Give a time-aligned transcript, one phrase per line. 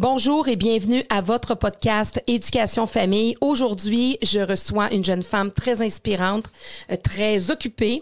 [0.00, 3.34] Bonjour et bienvenue à votre podcast Éducation Famille.
[3.40, 6.44] Aujourd'hui, je reçois une jeune femme très inspirante,
[6.92, 8.00] euh, très occupée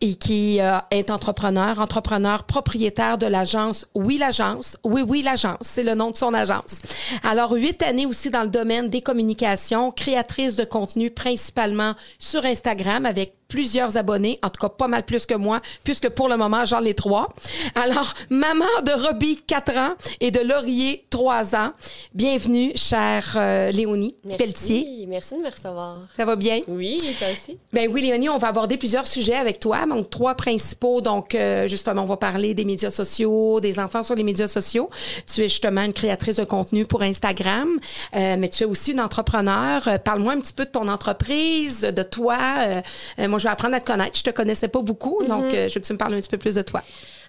[0.00, 4.76] et qui euh, est entrepreneur, entrepreneur propriétaire de l'agence Oui l'agence.
[4.84, 6.76] Oui oui l'agence, c'est le nom de son agence.
[7.24, 13.04] Alors huit années aussi dans le domaine des communications, créatrice de contenu principalement sur Instagram
[13.04, 16.64] avec plusieurs abonnés, en tout cas pas mal plus que moi, puisque pour le moment,
[16.64, 17.28] j'en ai trois.
[17.74, 19.90] Alors, maman de Robbie, 4 ans,
[20.20, 21.72] et de Laurier, 3 ans.
[22.14, 24.38] Bienvenue, chère euh, Léonie Merci.
[24.38, 25.06] Pelletier.
[25.06, 25.98] Merci de me recevoir.
[26.16, 26.62] Ça va bien?
[26.66, 27.58] Oui, toi aussi.
[27.74, 29.84] Ben oui, Léonie, on va aborder plusieurs sujets avec toi.
[29.84, 31.02] Donc, trois principaux.
[31.02, 34.88] Donc, euh, justement, on va parler des médias sociaux, des enfants sur les médias sociaux.
[35.30, 37.68] Tu es justement une créatrice de contenu pour Instagram,
[38.16, 39.86] euh, mais tu es aussi une entrepreneur.
[40.02, 42.38] Parle-moi un petit peu de ton entreprise, de toi.
[43.18, 44.16] Moi, je vais apprendre à te connaître.
[44.16, 46.28] Je te connaissais pas beaucoup, donc euh, je veux que tu me parles un petit
[46.28, 46.82] peu plus de toi.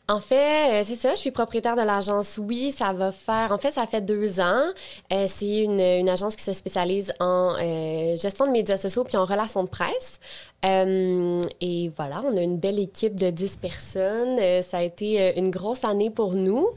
[0.09, 3.57] En fait, euh, c'est ça, je suis propriétaire de l'agence Oui, ça va faire, en
[3.57, 4.65] fait, ça fait deux ans.
[5.13, 9.15] Euh, c'est une, une agence qui se spécialise en euh, gestion de médias sociaux puis
[9.15, 10.19] en relations de presse.
[10.65, 14.39] Euh, et voilà, on a une belle équipe de 10 personnes.
[14.39, 16.69] Euh, ça a été euh, une grosse année pour nous.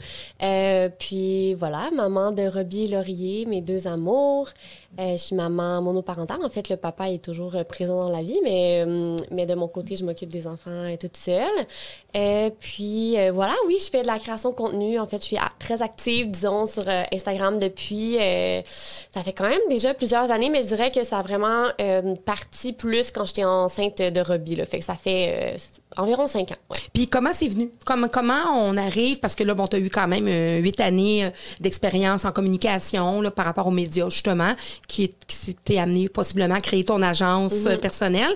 [0.99, 4.51] Puis voilà, maman de Robbie et Laurier, mes deux amours.
[4.99, 6.43] Je suis maman monoparentale.
[6.43, 8.83] En fait, le papa est toujours présent dans la vie, mais,
[9.31, 12.53] mais de mon côté, je m'occupe des enfants toute seule.
[12.61, 14.99] Puis voilà, oui, je fais de la création de contenu.
[14.99, 18.17] En fait, je suis très active, disons, sur Instagram depuis.
[19.13, 21.67] ça fait quand même déjà plusieurs années, mais je dirais que ça a vraiment
[22.25, 23.45] parti plus quand j'étais
[23.77, 24.57] enceinte de Robbie.
[24.57, 24.67] Là.
[24.67, 25.59] Fait que ça fait euh,
[25.97, 26.57] environ cinq ans.
[26.71, 26.79] ouais.
[26.93, 27.71] Puis comment c'est venu?
[27.85, 29.19] Comme, comment on arrive?
[29.19, 31.31] Parce que là, bon, tu as eu quand même euh, huit années euh,
[31.61, 34.55] d'expérience en communication là, par rapport aux médias, justement,
[34.89, 38.33] qui, qui s'était amené possiblement à créer ton agence euh, personnelle.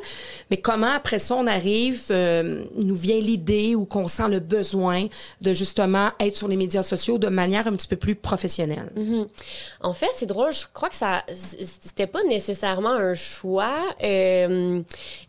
[0.50, 5.06] Mais comment, après ça, on arrive, euh, nous vient l'idée ou qu'on sent le besoin
[5.40, 8.90] de justement être sur les médias sociaux de manière un petit peu plus professionnelle?
[8.96, 9.26] Mhm.
[9.80, 10.52] En fait, c'est drôle.
[10.52, 13.74] Je crois que ça, c'était pas nécessairement un choix.
[14.02, 14.80] Euh,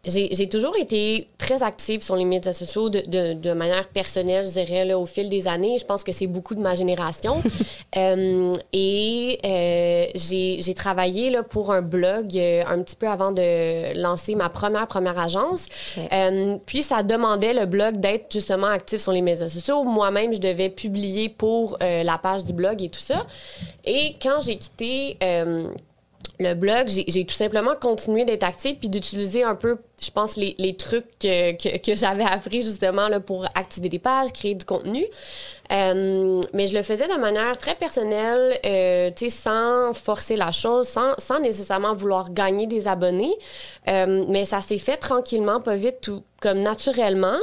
[0.06, 4.46] j'ai j'ai toujours été très active sur les médias sociaux de, de, de manière personnelle,
[4.46, 5.78] je dirais, là, au fil des années.
[5.80, 7.42] Je pense que c'est beaucoup de ma génération.
[7.98, 14.00] Euh, et euh, j'ai travaillé là, pour un blog euh, un petit peu avant de
[14.00, 15.66] lancer ma première première agence.
[16.14, 19.84] Euh, puis ça demandait le blog d'être justement actif sur les médias sociaux.
[19.84, 23.26] Moi-même, je devais publier pour la page du blog et tout ça.
[23.84, 25.18] Et quand j'ai quitté
[26.40, 30.36] le blog, j'ai j'ai tout simplement continué d'être active puis d'utiliser un peu, je pense,
[30.36, 34.56] les, les trucs que, que, que j'avais appris justement là, pour activer des pages, créer
[34.56, 35.06] du contenu.
[35.72, 40.52] Euh, mais je le faisais de manière très personnelle, euh, tu sais, sans forcer la
[40.52, 43.34] chose, sans, sans nécessairement vouloir gagner des abonnés.
[43.88, 47.38] Euh, mais ça s'est fait tranquillement, pas vite, tout comme naturellement.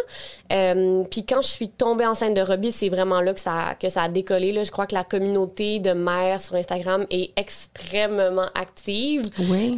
[0.53, 3.89] Euh, Puis quand je suis tombée enceinte de Robbie, c'est vraiment là que ça, que
[3.89, 4.53] ça a décollé.
[4.53, 4.65] Là.
[4.65, 9.23] Je crois que la communauté de mères sur Instagram est extrêmement active.
[9.39, 9.75] Oui.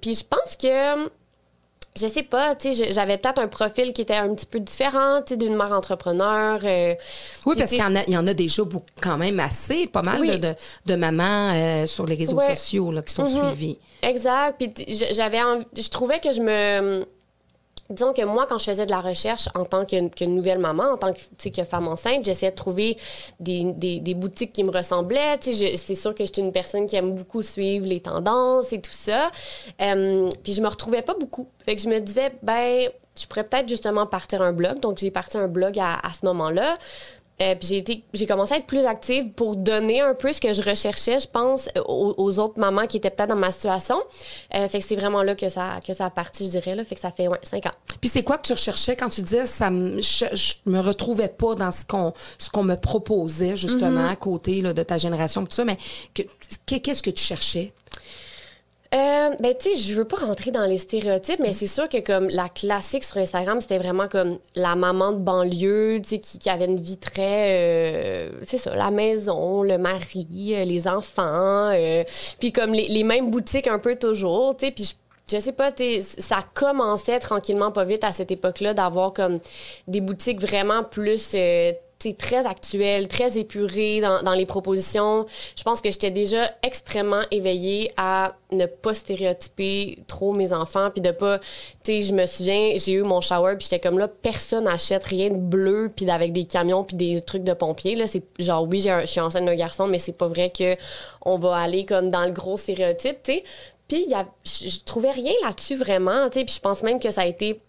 [0.00, 1.08] Puis je pense que
[2.00, 5.20] je sais pas, tu sais, j'avais peut-être un profil qui était un petit peu différent,
[5.26, 6.58] tu sais, d'une mère entrepreneur.
[6.64, 6.94] euh,
[7.44, 9.86] Oui, parce qu'il y, en a- il y en a déjà beaucoup, quand même assez,
[9.86, 10.30] pas mal Oui.
[10.38, 10.54] de, de,
[10.86, 12.54] de mamans euh, sur les réseaux Ouais.
[12.56, 13.48] sociaux là, qui sont Mhm.
[13.50, 13.78] suivies.
[14.02, 14.56] Exact.
[14.58, 14.72] Puis
[15.12, 15.40] j'avais,
[15.76, 17.04] je trouvais que je me,
[17.92, 20.96] disons que moi, quand je faisais de la recherche en tant que, nouvelle maman, en
[20.96, 22.96] tant que, que femme enceinte, j'essayais de trouver
[23.40, 25.38] des, des, boutiques qui me ressemblaient.
[25.40, 28.92] C'est sûr que je suis une personne qui aime beaucoup suivre les tendances et tout
[28.92, 29.30] ça.
[29.80, 31.46] Euh, puis je me retrouvais pas beaucoup.
[31.64, 32.88] Fait que je me disais, ben,
[33.18, 34.80] je pourrais peut-être justement partir un blog.
[34.80, 36.78] Donc j'ai parti un blog à ce moment-là.
[37.42, 40.40] Euh, puis j'ai été, j'ai commencé à être plus active pour donner un peu ce
[40.40, 43.96] que je recherchais, je pense, aux, aux autres mamans qui étaient peut-être dans ma situation.
[44.54, 46.74] Euh, fait que c'est vraiment là que ça, que ça a parti, je dirais.
[46.76, 46.84] Là.
[46.84, 47.72] Fait que ça fait ouais, cinq ans.
[48.00, 51.28] Puis c'est quoi que tu recherchais quand tu disais ça me, je, je me retrouvais
[51.28, 55.44] pas dans ce qu'on ce qu'on me proposait justement à côté là, de ta génération
[55.44, 55.76] tout ça mais
[56.14, 56.22] que-
[56.66, 57.72] que- qu'est-ce que tu cherchais?
[58.94, 61.98] Euh, ben, tu sais, je veux pas rentrer dans les stéréotypes, mais c'est sûr que
[62.00, 66.50] comme la classique sur Instagram, c'était vraiment comme la maman de banlieue, tu sais, qui,
[66.50, 72.04] avait une vie euh, c'est ça, la maison, le mari, euh, les enfants, euh,
[72.38, 74.92] puis comme les, les mêmes boutiques un peu toujours, tu sais, puis je
[75.30, 75.72] je sais pas,
[76.18, 79.38] ça commençait tranquillement pas vite à cette époque-là d'avoir comme
[79.86, 81.72] des boutiques vraiment plus euh,
[82.18, 85.26] très actuelles, très épurées dans, les propositions.
[85.56, 91.00] Je pense que j'étais déjà extrêmement éveillée à ne pas stéréotyper trop mes enfants, puis
[91.00, 91.44] de pas, tu
[91.84, 95.30] sais, je me souviens, j'ai eu mon shower, puis j'étais comme là, personne n'achète rien
[95.30, 97.94] de bleu, puis avec des camions, puis des trucs de pompiers.
[97.94, 100.76] Là, c'est genre, oui, je suis enceinte d'un garçon, mais c'est pas vrai que
[101.24, 103.44] on va aller comme dans le gros stéréotype, tu sais.
[103.88, 104.06] Puis
[104.44, 107.60] je trouvais rien là-dessus vraiment, tu sais, puis je pense même que ça a été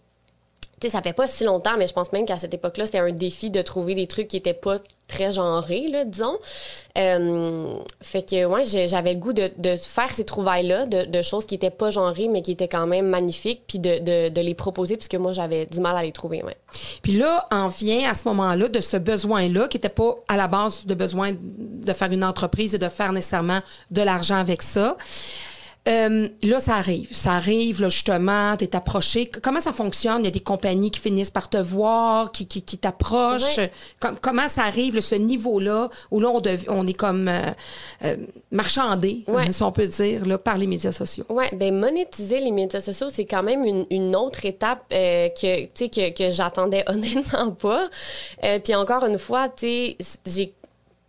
[0.88, 3.50] ça fait pas si longtemps, mais je pense même qu'à cette époque-là, c'était un défi
[3.50, 4.78] de trouver des trucs qui étaient pas
[5.08, 6.38] très genrés, là, disons.
[6.98, 11.70] Euh, fait que, ouais, j'avais le goût de, faire ces trouvailles-là, de, choses qui étaient
[11.70, 15.66] pas genrées, mais qui étaient quand même magnifiques, puis de, les proposer, puisque moi, j'avais
[15.66, 16.42] du mal à les trouver.
[17.02, 20.48] Puis là, en vient à ce moment-là de ce besoin-là, qui n'était pas à la
[20.48, 23.60] base de besoin de faire une entreprise et de faire nécessairement
[23.90, 24.96] de l'argent avec ça.
[25.86, 27.14] Euh, là, ça arrive.
[27.14, 29.30] Ça arrive, là, justement, tu es approché.
[29.42, 30.20] Comment ça fonctionne?
[30.20, 33.60] Il y a des compagnies qui finissent par te voir, qui, qui, qui t'approchent.
[34.00, 37.50] Com- comment ça arrive, là, ce niveau-là, où là, on, on est comme euh,
[38.04, 38.16] euh,
[38.50, 41.26] marchandé, hein, si on peut dire, là, par les médias sociaux?
[41.28, 45.64] Ouais, ben monétiser les médias sociaux, c'est quand même une, une autre étape euh, que,
[45.64, 47.90] tu sais, que, que j'attendais honnêtement pas.
[48.42, 50.54] Euh, puis encore une fois, tu sais, j'ai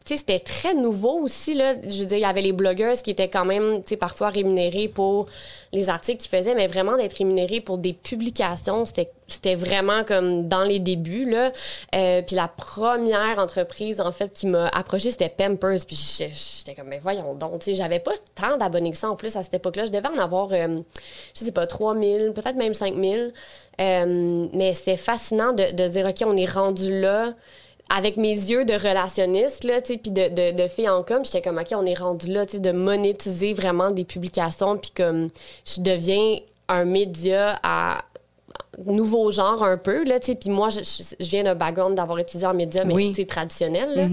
[0.06, 1.74] c'était très nouveau aussi, là.
[1.82, 5.26] Je veux dire, il y avait les blogueuses qui étaient quand même, parfois rémunérées pour
[5.74, 10.64] les articles qu'ils faisaient, mais vraiment d'être rémunérées pour des publications, c'était vraiment comme dans
[10.64, 11.52] les débuts, là.
[11.96, 15.80] Euh, puis la première entreprise, en fait, qui m'a approchée, c'était Pampers.
[15.88, 19.42] Puis j'étais comme, mais voyons donc, j'avais pas tant d'abonnés que ça en plus à
[19.42, 19.86] cette époque-là.
[19.86, 20.82] Je devais en avoir, euh,
[21.34, 23.34] je sais pas, 3000, peut-être même 5000.
[23.82, 27.34] Euh, mais c'était fascinant de, de dire, OK, on est rendu là
[27.90, 31.24] avec mes yeux de relationniste, là, tu sais, puis de, de, de fille en com,
[31.24, 34.92] j'étais comme, OK, on est rendu là, tu sais, de monétiser vraiment des publications, puis
[34.96, 35.30] comme,
[35.66, 36.38] je deviens
[36.68, 38.04] un média à
[38.86, 40.80] nouveau genre un peu, là, tu sais, puis moi, je,
[41.20, 43.10] viens d'un background d'avoir étudié en médias, mais, Oui.
[43.10, 44.08] tu sais, traditionnel, là.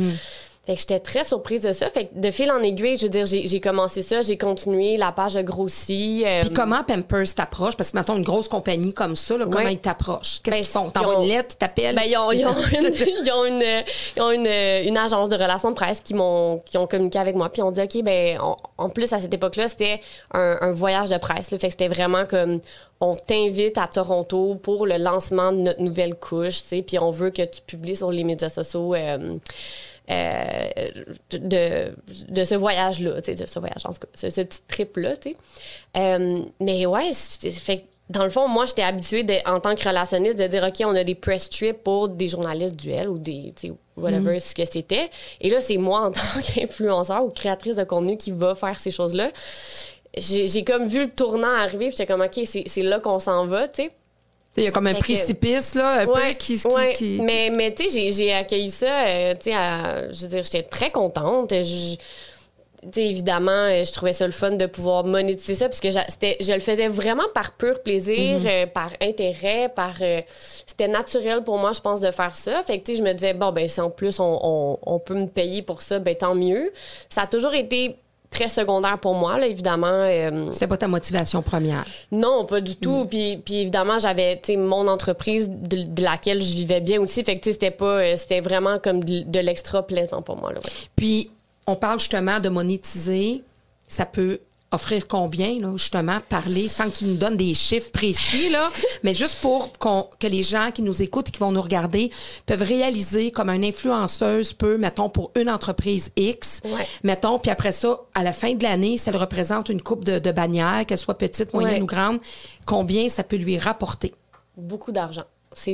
[0.64, 1.90] Fait que j'étais très surprise de ça.
[1.90, 4.96] Fait que de fil en aiguille, je veux dire, j'ai j'ai commencé ça, j'ai continué,
[4.96, 6.22] la page a grossi.
[6.24, 7.76] euh, Puis comment Pampers t'approche?
[7.76, 10.38] Parce que, mettons, une grosse compagnie comme ça, là, comment ils t'approchent?
[10.40, 10.90] Qu'est-ce Ben, qu'ils font?
[10.90, 11.96] T'envoies ont- une lettre, ils t'appellent?
[11.96, 12.92] Ben, ils ont, ils ont une,
[13.24, 13.84] ils ont une,
[14.16, 14.46] ils ont une,
[14.88, 17.48] une agence de relations de presse qui m'ont qui ont communiqué avec moi.
[17.48, 20.00] Puis on dit, OK, ben, on- en plus, à cette époque-là, c'était
[20.32, 21.50] un, un voyage de presse.
[21.50, 22.60] Là, fait que c'était vraiment comme,
[23.00, 27.10] on t'invite à Toronto pour le lancement de notre nouvelle couche, tu sais, puis on
[27.10, 28.94] veut que tu publies sur les médias sociaux.
[28.94, 29.38] euh,
[30.10, 30.68] euh,
[31.30, 31.92] de,
[32.28, 35.14] de ce voyage-là, de ce voyage, en tout cas, ce, ce petit trip-là.
[35.96, 40.38] Euh, mais ouais, fait dans le fond, moi, j'étais habituée de- en tant que relationniste
[40.38, 43.54] de dire, OK, on a des press trips pour des journalistes duels ou des,
[43.96, 45.08] whatever ce que c'était.
[45.40, 48.90] Et là, c'est moi, en tant qu'influenceur ou créatrice de contenu, qui va faire ces
[48.90, 49.30] choses-là.
[50.18, 53.46] J'ai comme vu le tournant arriver, puis j'étais comme, OK, c'est c'est là qu'on s'en
[53.46, 53.90] va, tu sais.
[54.56, 56.58] Il y a comme un Fait que- précipice, là, un peu, qui...
[56.58, 56.92] qui, ouais.
[56.92, 60.44] qui- Mais, mais tu sais, j'ai- accueilli ça, euh, tu sais, à- je veux dire,
[60.44, 61.52] j'étais très contente.
[61.54, 61.94] Je-
[62.82, 65.90] tu sais, évidemment, euh, je trouvais ça le fun de pouvoir monétiser ça, parce que
[65.90, 68.46] je le faisais vraiment par pur plaisir, Mhm.
[68.46, 69.94] euh, par intérêt, par...
[70.02, 70.20] euh,
[70.66, 72.62] c'était naturel pour moi, je pense, de faire ça.
[72.64, 74.98] Fait que, tu sais, je me disais, bon, ben si en plus, on, on- on
[74.98, 76.72] peut me payer pour ça, ben tant mieux.
[77.08, 77.96] Ça a toujours été
[78.32, 79.86] très secondaire pour moi, là, évidemment.
[79.86, 81.84] euh, C'est pas ta motivation première.
[82.10, 82.76] non, pas du Mm.
[82.76, 83.06] tout.
[83.08, 87.22] Puis, puis évidemment, j'avais mon entreprise de, de laquelle je vivais bien aussi.
[87.22, 88.00] Fait que c'était pas.
[88.00, 90.52] euh, C'était vraiment comme de, de l'extra plaisant pour moi.
[90.52, 90.70] Là, ouais.
[90.96, 91.30] Puis,
[91.66, 93.44] on parle justement de monétiser.
[93.86, 94.40] Ça peut
[94.72, 98.70] offrir combien, là, justement, parler sans que tu nous donnes des chiffres précis, là,
[99.02, 102.10] mais juste pour qu'on- que les gens qui nous écoutent et qui vont nous regarder
[102.46, 106.86] peuvent réaliser comme une influenceuse peut, mettons, pour une entreprise X, Ouais.
[107.04, 110.18] mettons, puis après ça, à la fin de l'année, si elle représente une coupe de,
[110.18, 111.82] de bannières, qu'elle soit petite, moyenne Ouais.
[111.82, 112.18] ou grande,
[112.66, 114.12] combien ça peut lui rapporter?
[114.56, 115.24] Beaucoup d'argent.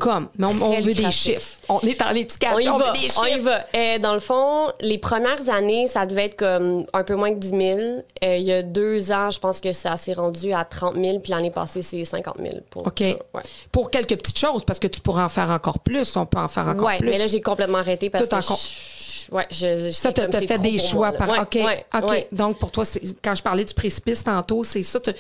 [0.01, 1.57] Comme, mais on, on veut des chiffres.
[1.69, 3.21] On est en On y éducation, on, va, veut des chiffres.
[3.23, 3.65] on y va.
[3.77, 7.39] Euh, dans le fond, les premières années, ça devait être comme un peu moins que
[7.39, 7.61] 10 000.
[8.25, 11.21] Euh, il y a deux ans, je pense que ça s'est rendu à 30 000,
[11.21, 12.49] puis l'année passée, c'est 50 000.
[12.71, 12.99] Pour OK.
[12.99, 13.05] ça.
[13.07, 13.43] Ouais.
[13.73, 16.17] Pour quelques petites choses, parce que tu pourrais en faire encore plus.
[16.17, 17.11] On peut en faire encore Ouais, plus.
[17.11, 18.41] mais là, j'ai complètement arrêté parce Tout que.
[18.43, 18.98] en con- je-
[19.31, 21.29] Ouais, je, je- ça, tu as fait des choix moi, par.
[21.29, 21.55] Ouais, OK.
[21.55, 22.11] ouais, OK.
[22.11, 22.29] ouais.
[22.33, 22.85] Donc, pour toi,
[23.23, 25.01] quand je parlais du précipice tantôt, c'est ça.
[25.01, 25.11] Tu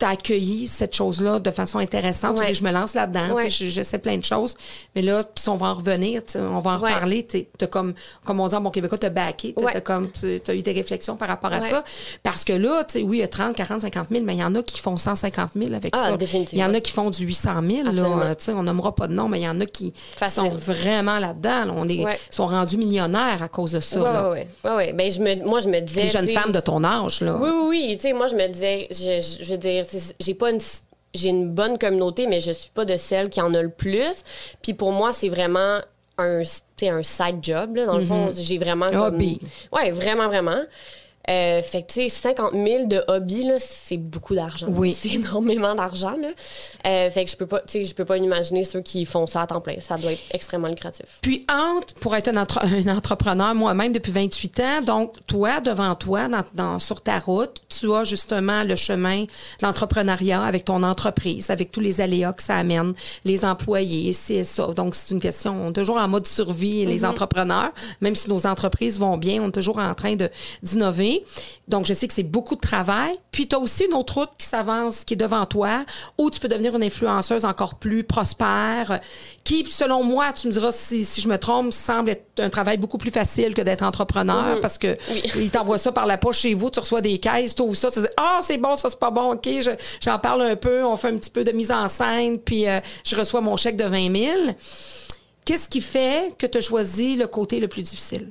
[0.00, 2.38] as accueilli cette chose-là de façon intéressante.
[2.38, 3.36] Tu dis, je me lance là-dedans.
[3.48, 4.56] Je, je sais plein de choses.
[4.94, 6.22] Mais là, puis on va en revenir.
[6.36, 7.26] On va en reparler.
[7.26, 7.94] Tu comme,
[8.24, 9.54] comme on dit en bon québécois, tu as backé.
[9.54, 11.84] Tu as eu des réflexions par rapport à ça.
[12.22, 14.40] Parce que là, tu sais, oui, il y a 30, 40, 50 000, mais il
[14.40, 16.16] y en a qui font 150 000 avec Ah, ça.
[16.52, 17.88] Il y en a qui font du 800 000.
[17.88, 18.16] Absolument.
[18.16, 20.44] Là, Tu sais, on nommera pas de nom, mais il y en a qui Facile.
[20.44, 21.64] sont vraiment là-dedans.
[21.66, 21.72] là.
[21.76, 24.30] On est, sont rendus millionnaires à cause de ça.
[24.32, 24.92] Ouais, ouais.
[24.92, 26.02] Ben, je me, moi, je me disais.
[26.02, 27.38] Les jeunes femmes de ton âge, là.
[27.42, 27.96] Oui, oui, oui.
[27.96, 29.84] Tu sais, moi, je me disais, je, je- veux dire,
[30.20, 30.60] j'ai pas une.
[31.14, 34.22] J'ai une bonne communauté, mais je suis pas de celle qui en a le plus.
[34.62, 35.78] Puis pour moi, c'est vraiment
[36.16, 37.76] un, un side job.
[37.76, 37.84] Là.
[37.84, 38.86] Dans le fond, j'ai vraiment.
[38.86, 39.38] Comme, Hobby.
[39.70, 40.62] Ouais, vraiment, vraiment.
[41.30, 44.66] Euh, fait que, tu sais, 50 000 de hobby, là, c'est beaucoup d'argent.
[44.68, 44.92] Oui.
[45.02, 46.28] C'est énormément d'argent, là.
[46.86, 49.26] Euh, fait que je peux pas, tu sais, je peux pas imaginer ceux qui font
[49.26, 49.76] ça à temps plein.
[49.80, 51.06] Ça doit être extrêmement lucratif.
[51.22, 55.94] Puis, entre, pour être un, entre- un entrepreneur, moi-même, depuis 28 ans, donc, toi, devant
[55.94, 59.28] toi, dans, dans- sur ta route, tu as justement le chemin de
[59.62, 64.68] l'entrepreneuriat avec ton entreprise, avec tous les aléas que ça amène, les employés, c'est ça.
[64.76, 68.46] Donc, c'est une question, on est toujours en mode survie, les entrepreneurs, même si nos
[68.46, 70.28] entreprises vont bien, on est toujours en train de,
[70.62, 71.11] d'innover.
[71.68, 73.14] Donc, je sais que c'est beaucoup de travail.
[73.30, 75.84] Puis, tu as aussi une autre route qui s'avance, qui est devant toi,
[76.18, 79.00] où tu peux devenir une influenceuse encore plus prospère,
[79.44, 82.76] qui, selon moi, tu me diras si, si je me trompe, semble être un travail
[82.78, 84.96] beaucoup plus facile que d'être entrepreneur parce que
[85.36, 87.90] ils t'envoient ça par la poche chez vous, tu reçois des caisses, tu ouvres ça,
[87.90, 90.84] tu dis Ah, c'est bon, ça, c'est pas bon, OK, je- j'en parle un peu,
[90.84, 93.76] on fait un petit peu de mise en scène, puis euh, je reçois mon chèque
[93.76, 94.32] de 20 000.
[95.44, 98.28] Qu'est-ce qui fait que tu as choisi le côté le plus difficile?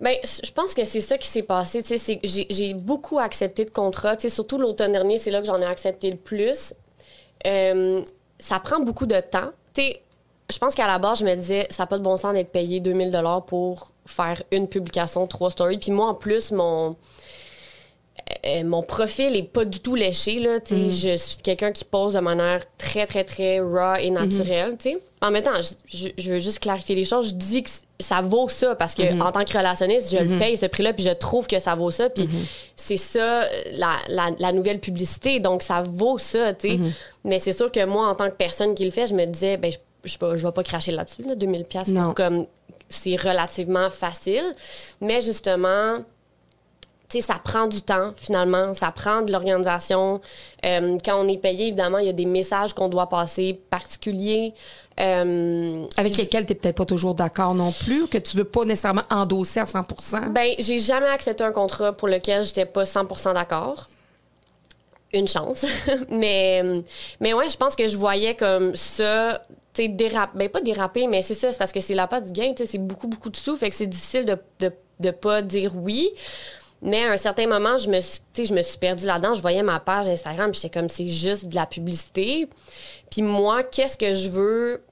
[0.00, 1.82] Ben, je pense que c'est ça qui s'est passé.
[2.22, 4.16] J'ai beaucoup accepté de contrats.
[4.16, 6.72] Tu sais, surtout l'automne dernier, c'est là que j'en ai accepté le plus.
[7.46, 8.02] Euh,
[8.38, 9.50] ça prend beaucoup de temps.
[9.74, 10.02] Tu sais,
[10.50, 12.52] je pense qu'à la base, je me disais, ça n'a pas de bon sens d'être
[12.52, 15.78] payé 2000 pour faire une publication, trois stories.
[15.78, 16.94] Puis moi, en plus, mon,
[18.46, 20.38] euh, mon profil est pas du tout léché.
[20.38, 20.90] Là, tu sais.
[21.10, 24.76] Je suis quelqu'un qui pose de manière très, très, très raw et naturelle.
[24.78, 25.02] tu sais.
[25.20, 27.30] En même temps, je, je- je veux juste clarifier les choses.
[27.30, 30.56] Je dis que ça vaut ça parce que en tant que relationniste, je le paye
[30.56, 32.08] ce prix-là, puis je trouve que ça vaut ça.
[32.10, 32.28] Puis
[32.76, 35.40] c'est ça la, la- la nouvelle publicité.
[35.40, 36.54] Donc ça vaut ça.
[36.54, 36.76] tu sais.
[37.24, 39.56] Mais c'est sûr que moi, en tant que personne qui le fait, je me disais,
[39.56, 42.46] ben, je, je, je vais pas cracher là-dessus, là, 2000 pièces comme
[42.88, 44.54] c'est relativement facile.
[45.00, 45.98] Mais justement,
[47.10, 48.74] ça prend du temps, finalement.
[48.74, 50.20] Ça prend de l'organisation.
[50.64, 54.52] Euh, quand on est payé, évidemment, il y a des messages qu'on doit passer particuliers.
[55.00, 58.44] Euh, Avec lesquels tu n'es peut-être pas toujours d'accord non plus, ou que tu veux
[58.44, 62.82] pas nécessairement endosser à 100% ben, j'ai jamais accepté un contrat pour lequel j'étais pas
[62.82, 63.88] 100% d'accord.
[65.12, 65.64] Une chance.
[66.10, 66.62] mais,
[67.20, 69.40] mais ouais, je pense que je voyais comme ça,
[69.72, 70.36] tu sais, déraper.
[70.36, 72.78] Ben, pas déraper, mais c'est ça, c'est parce que c'est la part du gain, c'est
[72.78, 76.10] beaucoup, beaucoup de sous, fait que c'est difficile de, de, de pas dire oui.
[76.82, 79.34] Mais à un certain moment, je me suis, tu sais, je me suis perdue là-dedans.
[79.34, 82.48] Je voyais ma page Instagram, puis j'étais comme, c'est juste de la publicité.
[83.10, 84.82] Puis moi, qu'est-ce que je veux?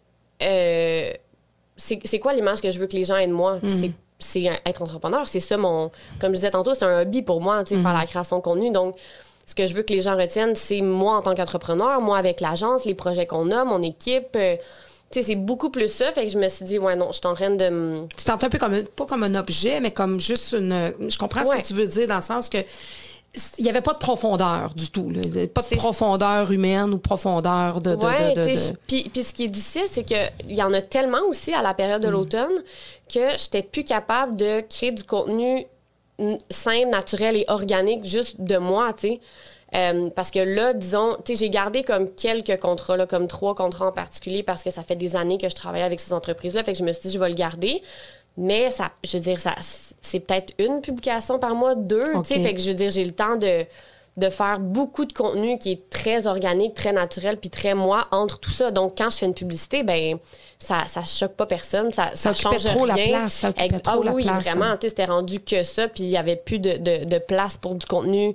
[0.42, 1.10] euh,
[1.76, 3.58] c'est quoi l'image que je veux que les gens aient de moi?
[3.68, 5.28] C'est- C'est un- être entrepreneur.
[5.28, 5.90] C'est ça mon.
[6.20, 8.42] Comme je disais tantôt, c'est un hobby pour moi, tu sais, faire la création de
[8.42, 8.70] contenu.
[8.70, 8.96] Donc,
[9.44, 12.40] ce que je veux que les gens retiennent, c'est moi en tant qu'entrepreneur, moi avec
[12.40, 14.34] l'agence, les projets qu'on a, mon équipe.
[14.36, 14.56] euh,
[15.10, 16.10] tu sais, c'est beaucoup plus ça.
[16.12, 17.68] Fait que je me suis dit, ouais, non, je suis en train de.
[17.68, 20.94] me- Tu t'entends un peu comme un- pas comme un objet, mais comme juste une.
[21.08, 22.58] Je comprends ce que tu veux dire dans le sens que
[23.58, 25.10] il n'y avait pas de profondeur du tout.
[25.10, 25.20] là.
[25.48, 27.94] Pas de profondeur humaine ou profondeur de.
[27.94, 30.72] de, Ouais, de- de- de- Puis, puis ce qui est difficile, c'est qu'il y en
[30.72, 32.06] a tellement aussi à la période Mm.
[32.06, 32.62] de l'automne
[33.12, 35.66] que j'étais plus capable de créer du contenu
[36.48, 39.20] simple, naturel et organique juste de moi, tu sais.
[39.74, 43.54] Euh, parce que là, disons, tu sais, j'ai gardé comme quelques contrats, là, comme trois
[43.54, 46.62] contrats en particulier, parce que ça fait des années que je travaille avec ces entreprises-là.
[46.62, 47.82] Fait que je me suis dit, je vais le garder.
[48.36, 49.54] Mais ça, je veux dire, ça,
[50.02, 52.40] c'est peut-être une publication par mois, deux, tu sais.
[52.40, 53.64] Fait que je veux dire, j'ai le temps de,
[54.18, 58.38] de faire beaucoup de contenu qui est très organique, très naturel, puis très moi entre
[58.38, 58.70] tout ça.
[58.70, 60.18] Donc, quand je fais une publicité, ben
[60.58, 63.08] ça, ça choque pas personne, ça, ça, occupait change trop la rien.
[63.08, 64.76] place, ça occupait Ex- trop ah la oui, place, vraiment, hein.
[64.78, 67.56] tu sais, c'était rendu que ça, puis il y avait plus de, de, de place
[67.56, 68.34] pour du contenu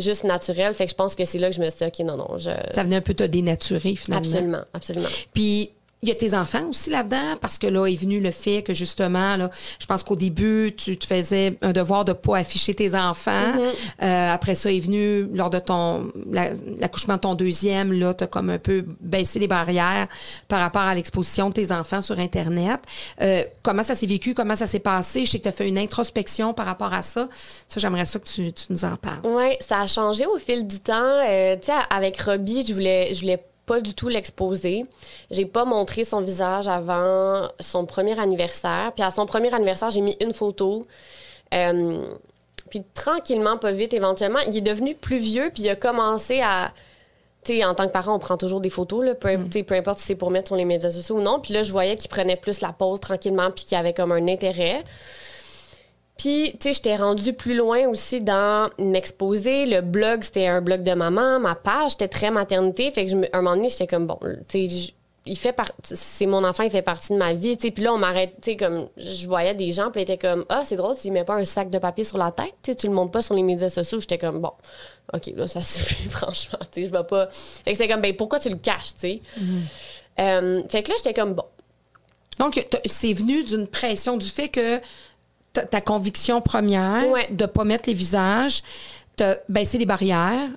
[0.00, 0.74] juste naturel.
[0.74, 2.38] Fait que je pense que c'est là que je me suis dit, OK, non, non,
[2.38, 2.50] je...
[2.72, 4.26] Ça venait un peu te dénaturer finalement.
[4.26, 5.08] Absolument, absolument.
[5.32, 5.70] Puis
[6.02, 8.72] il y a tes enfants aussi là-dedans, parce que là est venu le fait que
[8.72, 12.94] justement, là, je pense qu'au début, tu te faisais un devoir de pas afficher tes
[12.94, 13.30] enfants.
[13.30, 14.04] Mm-hmm.
[14.04, 18.24] Euh, après ça est venu, lors de ton la- l'accouchement de ton deuxième, là, tu
[18.24, 20.08] as comme un peu baissé les barrières
[20.48, 22.80] par rapport à l'exposition de tes enfants sur Internet.
[23.20, 24.32] Euh, comment ça s'est vécu?
[24.32, 25.26] Comment ça s'est passé?
[25.26, 27.28] Je sais que tu as fait une introspection par rapport à ça.
[27.68, 29.20] Ça, j'aimerais ça que tu, tu nous en parles.
[29.24, 30.94] Oui, ça a changé au fil du temps.
[31.28, 34.84] Euh, tu sais, avec Robbie, je voulais, je voulais pas du tout l'exposer.
[35.30, 38.90] J'ai pas montré son visage avant son premier anniversaire.
[38.96, 40.86] Puis à son premier anniversaire, j'ai mis une photo.
[41.54, 42.04] Euh,
[42.68, 46.72] puis tranquillement, pas vite, éventuellement, il est devenu plus vieux, puis il a commencé à...
[47.44, 49.76] Tu sais, en tant que parent, on prend toujours des photos, là, peu, sais, peu
[49.76, 51.38] importe si c'est pour mettre sur les médias sociaux ou non.
[51.38, 54.26] Puis là, je voyais qu'il prenait plus la pause tranquillement, puis qu'il avait comme un
[54.26, 54.82] intérêt.
[56.20, 59.64] Puis, tu sais, j'étais rendue plus loin aussi dans m'exposer.
[59.64, 61.40] Le blog, c'était un blog de maman.
[61.40, 62.90] Ma page, c'était très maternité.
[62.90, 64.92] Fait que, je un moment donné, j'étais comme, bon, tu sais,
[65.24, 67.70] il fait par- c'est mon enfant, il fait partie de ma vie, tu sais.
[67.70, 70.44] Puis là, on m'arrête, tu sais, comme, je voyais des gens, puis ils étaient comme,
[70.50, 72.72] ah, c'est drôle, tu lui mets pas un sac de papier sur la tête, tu
[72.72, 73.98] sais, tu le montes pas sur les médias sociaux.
[74.00, 74.52] J'étais comme, bon,
[75.14, 77.28] OK, là, ça suffit, franchement, tu sais, je vais pas.
[77.30, 79.22] Fait que c'est comme, ben, pourquoi tu le caches, tu sais?
[80.18, 81.44] Euh, fait que là, j'étais comme, bon,
[82.38, 84.80] Donc, c'est venu d'une pression du fait que
[85.52, 87.26] ta, conviction première Ouais.
[87.30, 88.62] de pas mettre les visages,
[89.18, 90.48] de baisser les barrières,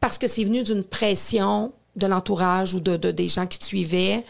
[0.00, 3.64] parce que c'est venu d'une pression de l'entourage ou de, de- des gens qui te
[3.64, 4.24] suivaient,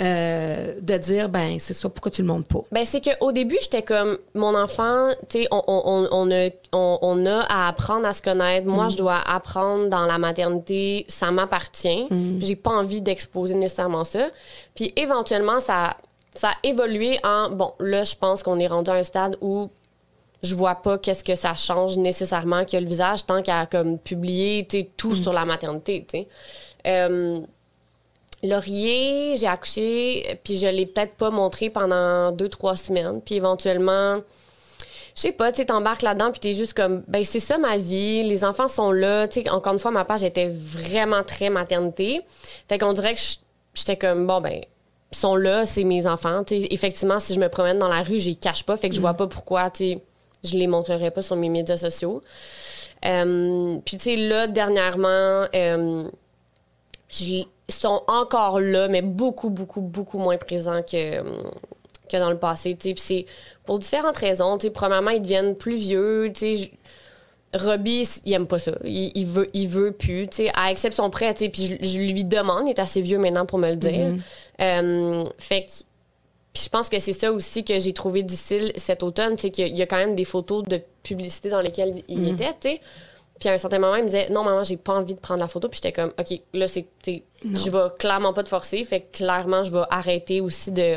[0.00, 2.60] euh, de dire, ben c'est ça, pourquoi tu le montres pas?
[2.72, 7.26] Ben, c'est qu'au début, j'étais comme, mon enfant, tu sais, on, on, a, on, on
[7.26, 8.66] a à apprendre à se connaître.
[8.66, 12.06] Moi, je dois apprendre dans la maternité, ça m'appartient.
[12.40, 14.28] J'ai pas envie d'exposer nécessairement ça.
[14.74, 15.96] Puis éventuellement, ça,
[16.34, 19.70] ça a évolué en, bon, là, je pense qu'on est rendu à un stade où
[20.42, 24.66] je vois pas qu'est-ce que ça change nécessairement que le visage tant qu'à comme publier
[24.96, 26.28] tout sur la maternité.
[26.86, 27.40] Euh,
[28.42, 33.22] Laurier, j'ai accouché, puis je l'ai peut-être pas montré pendant deux, trois semaines.
[33.24, 34.16] Puis éventuellement,
[35.14, 37.76] je sais pas, tu sais, t'embarques là-dedans, puis t'es juste comme, ben c'est ça ma
[37.76, 39.28] vie, les enfants sont là.
[39.28, 42.20] Tu sais, encore une fois, ma page était vraiment très maternité.
[42.68, 43.20] Fait qu'on dirait que
[43.74, 44.60] j'étais comme, bon, ben,
[45.12, 46.42] sont là, c'est mes enfants.
[46.50, 49.00] Effectivement, si je me promène dans la rue, je les cache pas, fait que je
[49.00, 52.22] vois pas pourquoi, je les montrerai pas sur mes médias sociaux.
[53.04, 56.08] Euh, puis, tu sais, là, dernièrement, euh,
[57.20, 61.20] ils sont encore là, mais beaucoup, beaucoup, beaucoup moins présents que,
[62.08, 62.74] que dans le passé.
[62.74, 63.26] Puis c'est
[63.64, 64.58] pour différentes raisons.
[64.58, 64.72] tu sais.
[64.72, 66.30] Premièrement, ils deviennent plus vieux.
[66.34, 66.70] tu sais.
[67.54, 68.72] Robbie, il aime pas ça.
[68.84, 70.26] Il, il veut, il veut plus.
[70.28, 70.50] tu sais.
[70.54, 73.46] À exception près, tu sais, puis je, je lui demande, il est assez vieux maintenant
[73.46, 74.14] pour me le dire.
[74.60, 75.70] Euh, fait que
[76.54, 79.74] puis je pense que c'est ça aussi que j'ai trouvé difficile cet automne, c'est qu'il
[79.74, 82.28] y a quand même des photos de publicité dans lesquelles il Mm.
[82.34, 82.80] était, tu sais.
[83.40, 85.40] Puis à un certain moment, il me disait Non, maman, j'ai pas envie de prendre
[85.40, 85.68] la photo.
[85.70, 86.84] Puis j'étais comme OK, là, c'est.
[87.06, 88.84] Je vais clairement pas te forcer.
[88.84, 90.96] Fait que clairement, je vais arrêter aussi de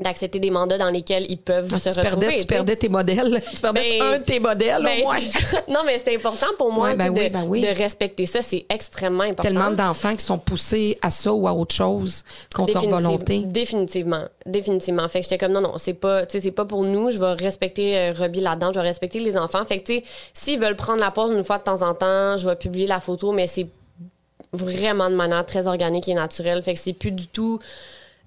[0.00, 2.02] d'accepter des mandats dans lesquels ils peuvent se tu, retrouver.
[2.26, 3.42] perdais, tu perdais tes modèles.
[3.54, 5.16] Tu perdais Ben, un de tes modèles Ben, au moins.
[5.18, 5.62] c'est ça.
[5.68, 7.60] non, mais c'est important pour moi Ouais, ben oui, de, ben oui.
[7.60, 8.42] de respecter ça.
[8.42, 9.42] C'est extrêmement important.
[9.42, 12.24] Tellement d'enfants qui sont poussés à ça ou à autre chose
[12.54, 13.40] contre leur volonté.
[13.46, 14.24] Définitivement.
[14.46, 15.08] Définitivement.
[15.08, 17.10] Fait que j'étais comme non, non, c'est pas, c'est pas pour nous.
[17.10, 18.72] Je vais respecter euh, Robbie là-dedans.
[18.72, 19.64] Je vais respecter les enfants.
[19.64, 22.36] Fait que, tu sais, s'ils veulent prendre la pause une fois de temps en temps,
[22.36, 23.66] je vais publier la photo, mais c'est
[24.52, 26.62] vraiment de manière très organique et naturelle.
[26.62, 27.58] Fait que c'est plus du tout.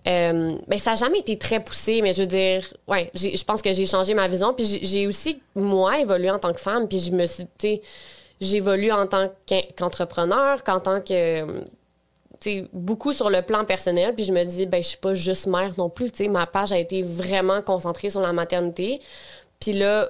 [0.08, 3.62] Euh, ben, ça n'a jamais été très poussé, mais je veux dire, ouais, je pense
[3.62, 4.54] que j'ai changé ma vision.
[4.54, 6.88] Puis j'ai- aussi, moi, évolué en tant que femme.
[6.88, 7.82] Puis je me tu sais,
[8.40, 11.62] j'évolue en tant qu'en- qu'entrepreneur, qu'en tant que
[12.40, 14.16] tu sais, beaucoup sur le plan personnel.
[14.16, 16.10] Puis je me dis, ben, je suis pas juste mère non plus.
[16.12, 16.30] tu sais.
[16.30, 19.00] Ma page a été vraiment concentrée sur la maternité.
[19.60, 20.10] Puis là,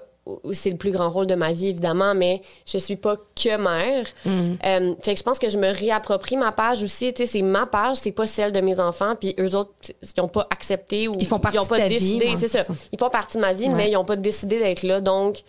[0.54, 4.06] c'est le plus grand rôle de ma vie, évidemment, mais je suis pas que mère.
[4.26, 7.14] Euh, fait que je pense que je me réapproprie ma page aussi.
[7.14, 9.16] Tu sais, c'est ma page, c'est pas celle de mes enfants.
[9.20, 11.88] Puis eux autres, ils ont pas accepté ou Ils font partie ont pas de ta
[11.90, 12.26] vie, décidé.
[12.30, 12.64] ouais, c'est ça.
[12.92, 13.74] Ils font partie de ma vie, Ouais.
[13.76, 15.02] mais ils ont pas décidé d'être là.
[15.02, 15.42] Donc,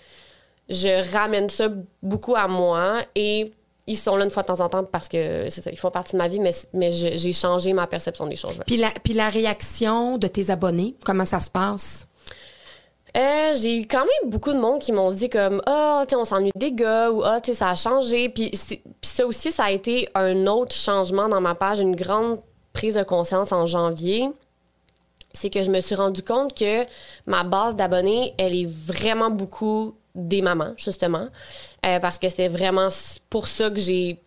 [0.68, 1.68] je ramène ça
[2.02, 3.52] beaucoup à moi et
[3.86, 5.90] ils sont là une fois de temps en temps parce que c'est ça, ils font
[5.90, 8.58] partie de ma vie, mais, mais je- j'ai changé ma perception des choses.
[8.66, 12.06] Puis la, puis la réaction de tes abonnés, comment ça se passe?
[13.14, 16.24] Euh, j'ai eu quand même beaucoup de monde qui m'ont dit comme ah sais on
[16.24, 18.50] s'ennuie des gars ou ah sais ça a changé puis
[19.02, 22.40] ça aussi ça a été un autre changement dans ma page une grande
[22.72, 24.30] prise de conscience en janvier.
[25.34, 26.86] C'est que je me suis rendu compte que
[27.26, 31.28] ma base d'abonnés elle est vraiment beaucoup des mamans justement.
[31.84, 32.88] Euh, parce que c'est vraiment
[33.28, 34.22] pour ça que j'ai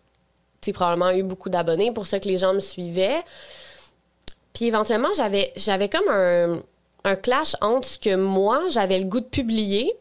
[0.72, 3.22] probablement eu beaucoup d'abonnés pour ça que les gens me suivaient.
[4.52, 6.60] Puis éventuellement j'avais j'avais comme un
[7.06, 9.92] un clash entre ce que moi, j'avais le goût de publier,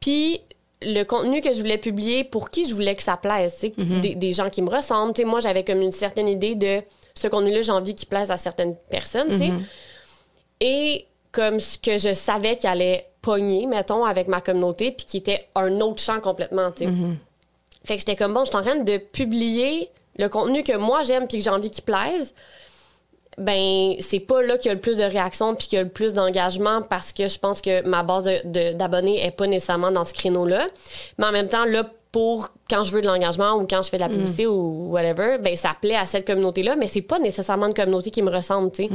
[0.00, 0.40] puis
[0.82, 3.54] le contenu que je voulais publier, pour qui je voulais que ça plaise.
[3.54, 5.14] sais, des, des gens qui me ressemblent.
[5.24, 6.82] Moi, j'avais comme une certaine idée de
[7.14, 9.36] ce contenu-là, j'ai envie qu'il plaise à certaines personnes.
[9.38, 9.50] sais.
[10.60, 15.16] Et comme ce que je savais qu'il allait pogner, mettons, avec ma communauté, puis qui
[15.18, 16.70] était un autre champ complètement.
[16.76, 16.86] sais.
[17.84, 21.02] Fait que j'étais comme, bon, je suis en train de publier le contenu que moi
[21.02, 22.34] j'aime puis que j'ai envie qu'il plaise
[23.38, 25.84] ben c'est pas là qu'il y a le plus de réactions puis qu'il y a
[25.84, 29.46] le plus d'engagement parce que je pense que ma base de- de- d'abonnés est pas
[29.46, 30.66] nécessairement dans ce créneau-là.
[31.18, 31.84] Mais en même temps, là,
[32.16, 35.36] pour quand je veux de l'engagement ou quand je fais de la publicité ou whatever,
[35.38, 38.70] ben ça plaît à cette communauté-là, mais c'est pas nécessairement une communauté qui me ressemble,
[38.70, 38.90] tu sais.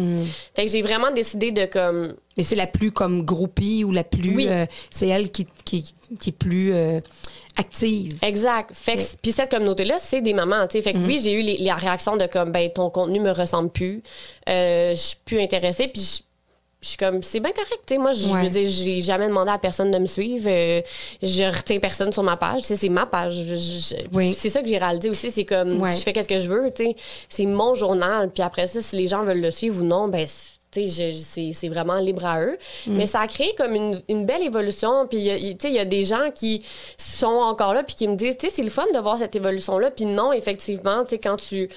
[0.55, 4.03] Fait que j'ai vraiment décidé de comme Mais c'est la plus comme groupie ou la
[4.03, 4.35] plus.
[4.37, 4.47] Oui.
[4.49, 6.99] euh, c'est elle qui, qui, qui est plus euh,
[7.57, 8.17] active.
[8.23, 8.71] Exact.
[8.73, 10.81] Fait que, puis cette communauté-là, c'est des mamans, tu sais.
[10.81, 13.69] Fait que oui, j'ai eu les, les réactions de comme, ben, ton contenu me ressemble
[13.69, 14.01] plus.
[14.49, 15.89] Euh, je suis plus intéressée.
[15.89, 16.23] Puis
[16.81, 17.97] je suis comme, c'est bien correct, tu sais.
[17.99, 18.43] Moi, je Ouais.
[18.43, 20.45] veux dire, j'ai jamais demandé à personne de me suivre.
[20.49, 20.81] Euh,
[21.21, 22.61] je retiens personne sur ma page.
[22.63, 23.35] C'est ma page.
[24.13, 24.33] Oui.
[24.33, 25.29] C'est ça que j'ai réalisé aussi.
[25.29, 25.93] C'est comme, Ouais.
[25.93, 26.71] je fais qu'est-ce que je veux.
[27.29, 28.29] C'est mon journal.
[28.31, 32.25] Puis après ça, si les gens veulent le suivre ou non, ben, c'est- vraiment libre
[32.25, 32.57] à eux.
[32.87, 32.95] Mm.
[32.95, 35.05] Mais ça a créé comme une, une belle évolution.
[35.07, 36.63] Puis, il y a- des gens qui
[36.97, 39.91] sont encore là puis qui me disent, c'est le fun de voir cette évolution-là.
[39.91, 41.69] Puis non, effectivement, quand tu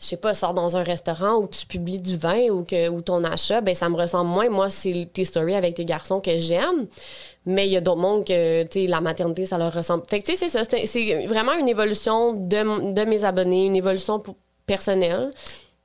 [0.00, 3.00] je sais pas, sors dans un restaurant où tu publies du vin ou, que, ou
[3.00, 4.48] ton achat, ben ça me ressemble moins.
[4.48, 6.86] Moi, c'est tes stories avec tes garçons que j'aime.
[7.46, 10.04] Mais il y a d'autres mondes que, tu sais, la maternité, ça leur ressemble.
[10.08, 10.86] Fait que, tu sais, c'est ça.
[10.86, 14.22] C'est vraiment une évolution de, de, mes abonnés, une évolution
[14.66, 15.32] personnelle.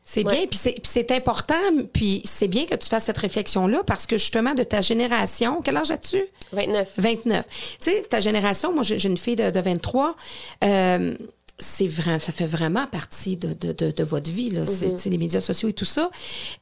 [0.06, 1.56] C'est bien, puis c'est important,
[1.93, 5.78] puis c'est bien que tu fasses cette réflexion-là parce que justement, de ta génération, quel
[5.78, 6.21] âge as-tu?
[6.52, 6.91] 29.
[6.97, 7.45] 29.
[7.47, 10.17] Tu sais, ta génération, moi, j'ai une fille de, de 23.
[10.65, 11.15] Euh,
[11.60, 14.66] c'est vrai, ça fait vraiment partie de, de, de, votre vie, là.
[14.66, 16.10] C'est les médias sociaux et tout ça.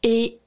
[0.04, 0.40] Et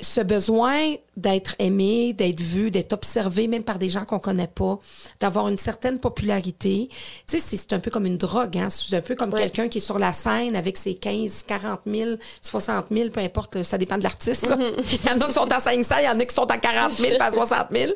[0.00, 4.78] ce besoin d'être aimé, d'être vu, d'être observé, même par des gens qu'on connaît pas,
[5.20, 6.88] d'avoir une certaine popularité.
[7.28, 8.68] Tu sais, c'est un peu comme une drogue, hein?
[8.70, 12.10] C'est un peu comme quelqu'un qui est sur la scène avec ses 15, 40 000,
[12.40, 14.48] 60 000, peu importe, ça dépend de l'artiste.
[14.48, 14.98] Mm-hmm.
[15.04, 16.56] il y en a qui sont à 500, il y en a qui sont à
[16.56, 17.92] 40 000, pas à 60 000.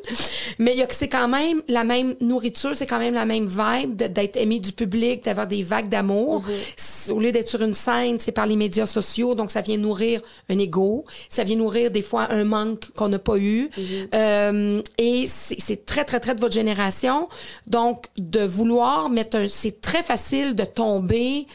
[0.59, 4.59] Mais c'est quand même la même nourriture, c'est quand même la même vibe d'être aimé
[4.59, 6.43] du public, d'avoir des vagues d'amour.
[6.43, 7.13] Mm-hmm.
[7.13, 10.21] Au lieu d'être sur une scène, c'est par les médias sociaux, donc ça vient nourrir
[10.49, 13.71] un ego, ça vient nourrir des fois un manque qu'on n'a pas eu.
[13.77, 13.85] Mhm.
[14.15, 17.29] Euh, et c'est très, très, très de votre génération.
[17.67, 19.49] Donc, de vouloir mettre un...
[19.49, 21.47] C'est très facile de tomber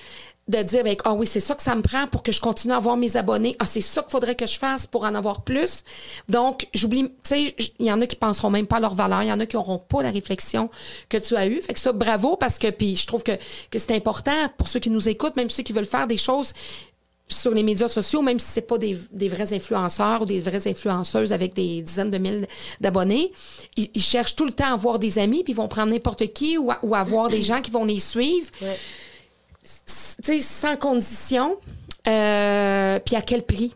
[0.49, 2.73] de dire ben, ah oui c'est ça que ça me prend pour que je continue
[2.73, 5.43] à avoir mes abonnés ah c'est ça qu'il faudrait que je fasse pour en avoir
[5.43, 5.84] plus
[6.28, 9.21] donc j'oublie tu sais il y en a qui penseront même pas à leur valeur
[9.21, 10.71] il y en a qui auront pas la réflexion
[11.08, 13.34] que tu as eue fait que ça bravo parce que puis je trouve que,
[13.69, 16.54] que c'est important pour ceux qui nous écoutent même ceux qui veulent faire des choses
[17.30, 20.68] sur les médias sociaux, même si c'est pas des, des, vrais influenceurs ou des vraies
[20.68, 22.48] influenceuses avec des dizaines de mille
[22.82, 23.32] d'abonnés,
[23.78, 26.58] ils, cherchent tout le temps à avoir des amis, puis ils vont prendre n'importe qui
[26.58, 28.50] ou, ou avoir des gens qui vont les suivre.
[28.60, 29.70] Tu
[30.24, 31.58] sais, sans condition.
[32.08, 33.76] Euh, puis à quel prix?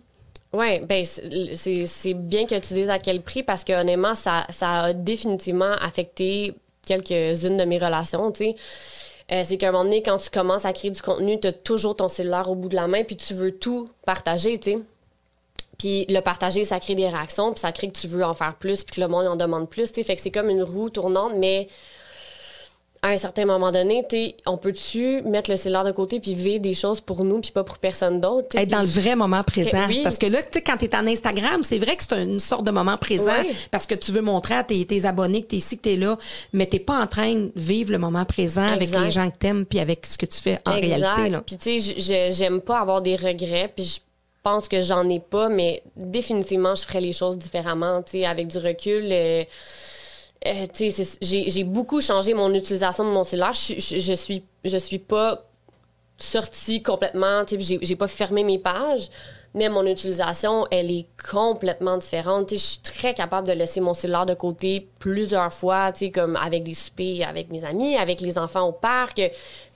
[0.53, 4.81] Oui, ben c'est bien que tu dises à quel prix parce que honnêtement, ça, ça
[4.81, 6.53] a définitivement affecté
[6.85, 8.55] quelques-unes de mes relations, tu sais.
[9.33, 11.53] Euh, c'est qu'à un moment donné, quand tu commences à créer du contenu, tu as
[11.53, 14.79] toujours ton cellulaire au bout de la main, puis tu veux tout partager, tu sais.
[15.79, 18.55] Puis le partager, ça crée des réactions, puis ça crée que tu veux en faire
[18.55, 20.03] plus, puis que le monde en demande plus, tu sais.
[20.03, 21.67] Fait que c'est comme une roue tournante, mais
[23.03, 24.05] à un certain moment donné,
[24.45, 27.65] on peut-tu mettre le cellulaire de côté puis vivre des choses pour nous puis pas
[27.65, 28.55] pour personne d'autre?
[28.55, 29.85] Être dans le vrai moment présent.
[30.03, 32.71] Parce que là, quand tu es en Instagram, c'est vrai que c'est une sorte de
[32.71, 35.83] moment présent parce que tu veux montrer à tes, abonnés que tu es ici, que
[35.83, 36.17] tu es là,
[36.53, 39.47] mais tu pas en train de vivre le moment présent avec les gens que tu
[39.47, 41.37] aimes puis avec ce que tu fais en réalité.
[41.45, 43.99] Puis tu sais, j'aime pas avoir des regrets puis je
[44.43, 48.47] pense que j'en ai pas, mais définitivement, je ferais les choses différemment, tu sais, avec
[48.47, 49.07] du recul.
[49.11, 49.43] Euh,
[50.45, 50.65] euh,
[51.21, 53.53] j'ai beaucoup changé mon utilisation de mon cellulaire.
[53.53, 55.45] Je, je, suis, je suis pas
[56.17, 59.09] sortie complètement, j'ai pas fermé mes pages,
[59.55, 62.49] mais mon utilisation, elle est complètement différente.
[62.51, 66.73] je suis très capable de laisser mon cellulaire de côté plusieurs fois, comme avec des
[66.73, 69.21] soupers avec mes amis, avec les enfants au parc.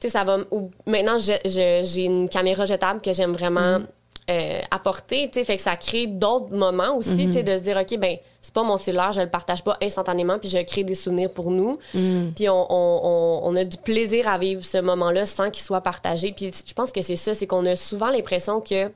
[0.05, 0.39] ça va,
[0.85, 3.87] maintenant, j'ai une caméra jetable que j'aime vraiment mm.
[4.31, 7.43] euh, apporter, fait que ça crée d'autres moments aussi, mm-hmm.
[7.43, 10.47] de se dire, OK, ben c'est pas mon cellulaire, je le partage pas instantanément, puis
[10.47, 11.77] je crée des souvenirs pour nous.
[11.93, 12.29] Mm.
[12.33, 16.31] Puis on, a du plaisir à vivre ce moment-là sans qu'il soit partagé.
[16.31, 18.89] Puis je pense que c'est ça, c'est qu'on a souvent l'impression que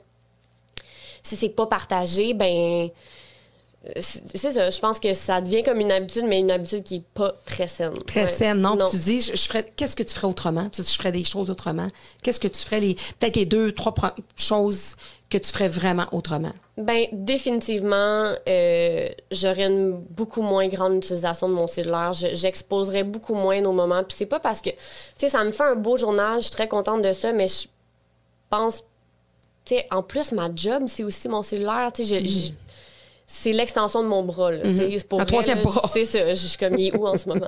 [1.22, 2.88] si c'est pas partagé, ben
[4.00, 7.04] c'est ça, je pense que ça devient comme une habitude, mais une habitude qui est
[7.16, 7.94] pas très saine.
[8.06, 10.70] Très saine, non, Tu dis, je, ferais, qu'est-ce que tu ferais autrement?
[10.70, 11.88] Tu dis, je ferais des choses autrement.
[12.22, 13.94] Qu'est-ce que tu ferais, les, peut-être les deux, trois
[14.36, 14.96] choses
[15.32, 16.52] que tu ferais vraiment autrement?
[16.78, 22.14] Ben définitivement, euh, j'aurais une beaucoup moins grande utilisation de mon cellulaire.
[22.14, 24.04] J'exposerais beaucoup moins nos moments.
[24.04, 24.78] Puis c'est pas parce que, tu
[25.18, 27.68] sais, ça me fait un beau journal, je suis très contente de ça, mais je
[28.52, 28.84] pense,
[29.66, 31.92] tu sais, en plus, ma job, c'est aussi mon cellulaire.
[31.94, 32.61] Tu sais, mm
[33.34, 34.52] c'est l'extension de mon bras.
[34.52, 35.82] Là, mm pour Un troisième bras.
[35.92, 36.30] C'est ça.
[36.30, 37.48] Je suis comme, il est où en ce moment?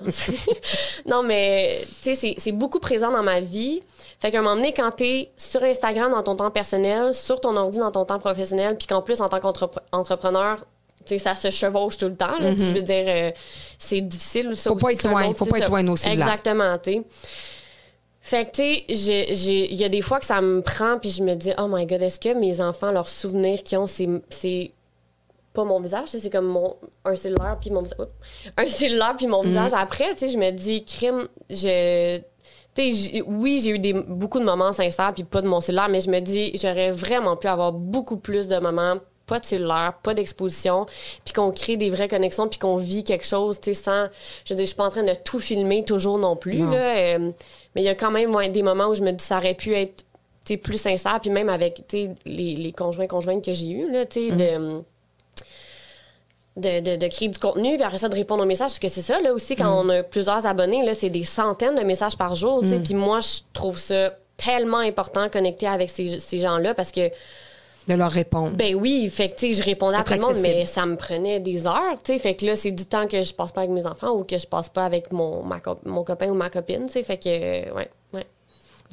[1.06, 3.82] non, mais tu sais, c'est beaucoup présent dans ma vie.
[4.20, 7.40] Fait qu'à un moment donné, quand tu es sur Instagram dans ton temps personnel, sur
[7.42, 10.66] ton ordi dans ton temps professionnel, puis qu'en plus, en tant qu'entrepreneur,
[11.18, 12.40] ça se chevauche tout le temps.
[12.40, 13.32] Là, Je veux dire, euh,
[13.78, 14.56] c'est difficile.
[14.56, 15.34] Ça faut pas être loin.
[15.34, 16.10] Faut pas être loin aussi.
[16.10, 17.02] Exactement, tu sais.
[18.22, 18.52] Fait que,
[18.86, 19.26] tu sais,
[19.70, 21.86] il y a des fois que ça me prend, puis je me dis, oh my
[21.86, 24.72] God, est-ce que mes enfants, leurs souvenirs qu'ils ont, c'est
[25.54, 28.08] pas mon visage, c'est comme mon, un cellulaire puis mon visage.
[28.58, 29.48] Un cellulaire puis mon mm.
[29.48, 29.72] visage.
[29.76, 32.20] Après, tu sais, je me dis, crime, je.
[32.76, 36.02] sais, oui, j'ai eu des, beaucoup de moments sincères puis pas de mon cellulaire, mais
[36.02, 40.16] je me dis, j'aurais vraiment pu avoir beaucoup plus de moments, pas de cellulaire, pas
[40.16, 40.88] d'exposition,
[41.24, 44.08] puis qu'on crée des vraies connexions puis qu'on vit quelque chose, tu sais, sans.
[44.46, 46.98] Je veux dire, je suis pas en train de tout filmer toujours non plus, là.
[46.98, 47.32] Euh,
[47.76, 49.74] mais il y a quand même des moments où je me dis, ça aurait pu
[49.74, 50.04] être
[50.64, 54.36] plus sincère, puis même avec les, les conjoints conjointes que j'ai eus, là, tu sais,
[54.36, 54.84] de
[56.58, 59.02] de, de, créer du contenu, puis après ça, de répondre aux messages, parce que c'est
[59.02, 59.88] ça, là aussi, quand mm.
[59.88, 62.84] on a plusieurs abonnés, là, c'est des centaines de messages par jour, tu sais, mm.
[62.84, 67.10] puis moi, je trouve ça tellement important de connecter avec ces, ces gens-là parce que
[67.88, 68.56] de leur répondre.
[68.56, 70.96] Ben oui, fait que, tu sais, je répondais à tout le monde, mais ça me
[70.96, 72.20] prenait des heures, tu sais.
[72.20, 74.38] Fait que là, c'est du temps que je passe pas avec mes enfants ou que
[74.38, 75.44] je passe pas avec mon,
[75.86, 77.04] mon copain ou ma copine, tu sais.
[77.04, 78.26] Fait que, ouais, ouais.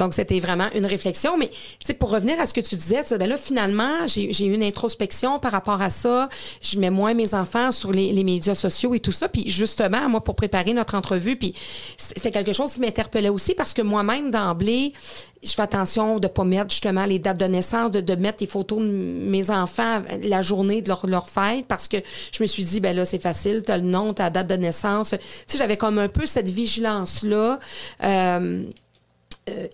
[0.01, 1.37] Donc, c'était vraiment une réflexion.
[1.37, 1.51] Mais,
[1.85, 5.39] tu pour revenir à ce que tu disais, ben là, finalement, j'ai eu une introspection
[5.39, 6.29] par rapport à ça.
[6.63, 9.29] Je mets moins mes enfants sur les, les, médias sociaux et tout ça.
[9.29, 11.55] Puis, justement, moi, pour préparer notre entrevue, puis
[11.97, 14.95] c'était quelque chose qui m'interpellait aussi parce que moi-même, d'emblée,
[15.43, 18.81] je fais attention de pas mettre justement les dates de naissance, de, mettre les photos
[18.81, 21.97] de mes enfants la journée de leur, fête parce que
[22.33, 24.57] je me suis dit, ben là, c'est facile, tu as le nom, ta date de
[24.57, 25.11] naissance.
[25.11, 27.59] Tu sais, j'avais comme un peu cette vigilance-là.
[28.05, 28.65] Euh,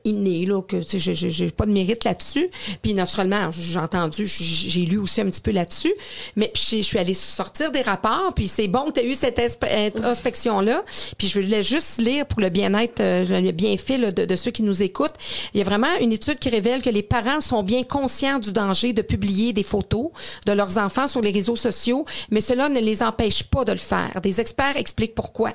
[0.04, 2.48] inné, là, que je n'ai pas de mérite là-dessus.
[2.82, 5.94] Puis naturellement, j'ai entendu, j'ai lu aussi un petit peu là-dessus,
[6.36, 10.84] mais je suis allée sortir des rapports, puis c'est bon que tu eu cette introspection-là.
[11.18, 14.50] Puis je voulais juste lire pour le bien-être, euh, le bienfait là, de, de, ceux
[14.50, 15.14] qui nous écoutent.
[15.54, 18.52] Il y a vraiment une étude qui révèle que les parents sont bien conscients du
[18.52, 20.08] danger de publier des photos
[20.44, 23.78] de leurs enfants sur les réseaux sociaux, mais cela ne les empêche pas de le
[23.78, 24.20] faire.
[24.22, 25.52] Des experts expliquent pourquoi.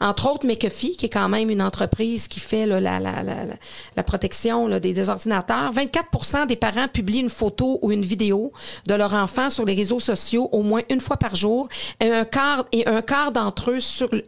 [0.00, 3.55] Entre autres, McAfee, qui est quand même une entreprise qui fait là, la, la, la,
[3.96, 8.52] la protection des, ordinateurs, 24% des parents publient une photo ou une vidéo
[8.86, 11.68] de leur enfant sur les réseaux sociaux au moins une fois par jour
[12.00, 13.78] et un quart, d'entre eux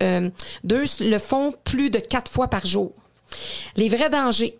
[0.03, 0.31] euh,
[0.65, 2.93] le font plus de quatre fois par jour.
[3.77, 4.59] Les vrais dangers.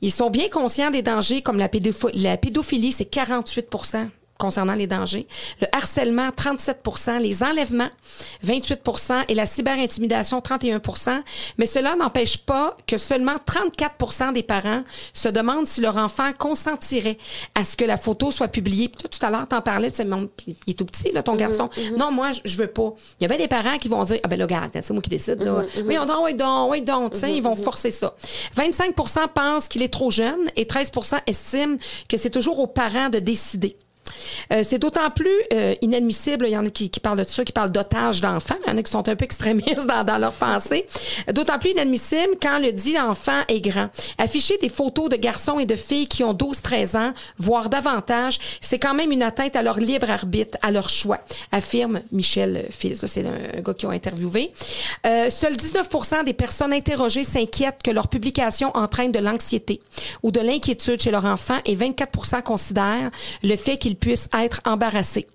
[0.00, 3.68] Ils sont bien conscients des dangers comme la pédophilie c'est 48
[4.38, 5.26] concernant les dangers,
[5.60, 7.90] le harcèlement 37% les enlèvements
[8.44, 11.22] 28% et la cyberintimidation 31%
[11.58, 17.18] mais cela n'empêche pas que seulement 34% des parents se demandent si leur enfant consentirait
[17.54, 18.88] à ce que la photo soit publiée.
[18.88, 20.06] tout à l'heure, t'en parlais, tu sais,
[20.46, 21.70] il est tout petit, là, ton mm-hmm, garçon.
[21.76, 21.96] Mm-hmm.
[21.96, 22.92] Non, moi, je veux pas.
[23.20, 25.10] Il y avait des parents qui vont dire, ah ben là, regarde, c'est moi qui
[25.10, 25.62] décide, là.
[25.62, 28.14] Mm-hmm, oui, on dit, oui, donc, oui, donc, tu sais, ils vont forcer ça.
[28.56, 31.76] 25% pensent qu'il est trop jeune et 13% estiment
[32.08, 33.76] que c'est toujours aux parents de décider.
[34.52, 37.52] Euh, c'est d'autant plus euh, inadmissible, il y en a qui, parlent de ça, qui
[37.52, 40.32] parlent d'otages d'enfants, il y en a qui sont un peu extrémistes dans, dans leur
[40.32, 40.86] pensée,
[41.32, 43.88] d'autant plus inadmissible quand le dit enfant est grand.
[44.18, 48.78] Afficher des photos de garçons et de filles qui ont 12-13 ans, voire davantage, c'est
[48.78, 51.20] quand même une atteinte à leur libre arbitre, à leur choix,
[51.52, 53.04] affirme Michel Fils.
[53.06, 54.52] C'est un, gars qui ont interviewé.
[55.06, 59.80] Euh, seuls 19% des personnes interrogées s'inquiètent que leur publication entraîne de l'anxiété
[60.22, 63.10] ou de l'inquiétude chez leur enfant et 24% considèrent
[63.42, 65.26] le fait qu'ils puissent être embarrassés.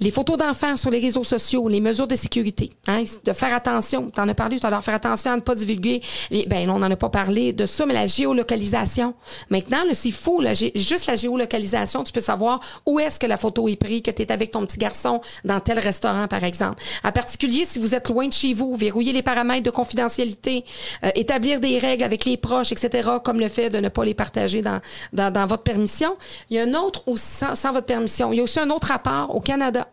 [0.00, 4.10] Les photos d'enfants sur les réseaux sociaux, les mesures de sécurité, hein, de faire attention.
[4.10, 6.02] Tu en as parlé tout à l'heure, faire attention à ne pas divulguer.
[6.30, 9.14] Les, ben, on n'en a pas parlé de ça, mais la géolocalisation.
[9.50, 13.68] Maintenant, c'est fou, là, juste la géolocalisation, tu peux savoir où est-ce que la photo
[13.68, 16.82] est prise, que tu es avec ton petit garçon dans tel restaurant, par exemple.
[17.02, 20.64] En particulier, si vous êtes loin de chez vous, verrouiller les paramètres de confidentialité,
[21.04, 24.14] euh, établir des règles avec les proches, etc., comme le fait de ne pas les
[24.14, 24.80] partager dans,
[25.12, 26.16] dans, dans votre permission.
[26.50, 28.70] Il y a un autre, ou sans, sans votre permission, il y a aussi un
[28.70, 29.88] autre rapport au Canada.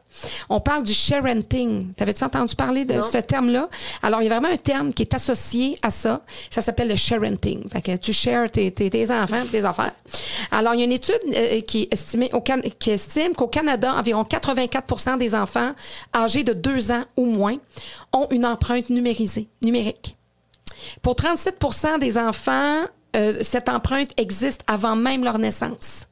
[0.49, 1.93] On parle du sharenting.
[1.93, 3.69] T'avais-tu entendu parler de ce terme-là?
[4.01, 6.21] Alors, il y a vraiment un terme qui est associé à ça.
[6.49, 7.69] Ça s'appelle le sharenting.
[7.69, 9.93] Fait que tu shares tes, tes, enfants, tes affaires.
[10.51, 14.23] Alors, il y a une étude euh, qui, estimée au qui estime qu'au Canada, environ
[14.23, 15.73] 84% des enfants
[16.15, 17.57] âgés de 2 ans ou moins
[18.13, 20.15] ont une empreinte numérisée, numérique.
[21.01, 22.85] Pour 37% des enfants,
[23.15, 26.07] euh, cette empreinte existe avant même leur naissance.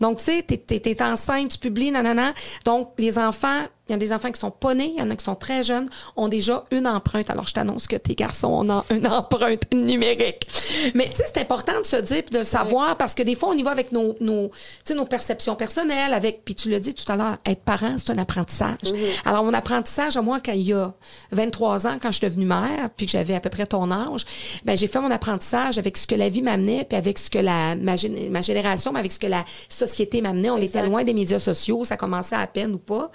[0.00, 2.34] Donc, tu sais, t'es, es, enceinte, tu publies, nanana.
[2.64, 5.10] Donc, les enfants il y a des enfants qui sont pas nés, il y en
[5.10, 7.30] a qui sont très jeunes, ont déjà une empreinte.
[7.30, 10.48] Alors, je t'annonce que tes garçons ont une empreinte numérique.
[10.94, 13.36] Mais tu sais, c'est important de se dire et de le savoir parce que des
[13.36, 14.50] fois, on y va avec nos, nos,
[14.90, 18.18] nos perceptions personnelles, avec, puis tu l'as dit tout à l'heure, être parent, c'est un
[18.18, 18.76] apprentissage.
[18.84, 19.20] Mm-hmm.
[19.24, 20.92] Alors, mon apprentissage, à moi, quand il y a
[21.32, 24.24] 23 ans, quand je suis devenue mère, puis que j'avais à peu près ton âge,
[24.64, 27.38] ben j'ai fait mon apprentissage avec ce que la vie m'amenait, puis avec ce que
[27.38, 27.94] la, ma,
[28.30, 30.50] ma génération, mais avec ce que la société m'amenait.
[30.50, 33.10] On était loin des médias sociaux, ça commençait à peine ou pas.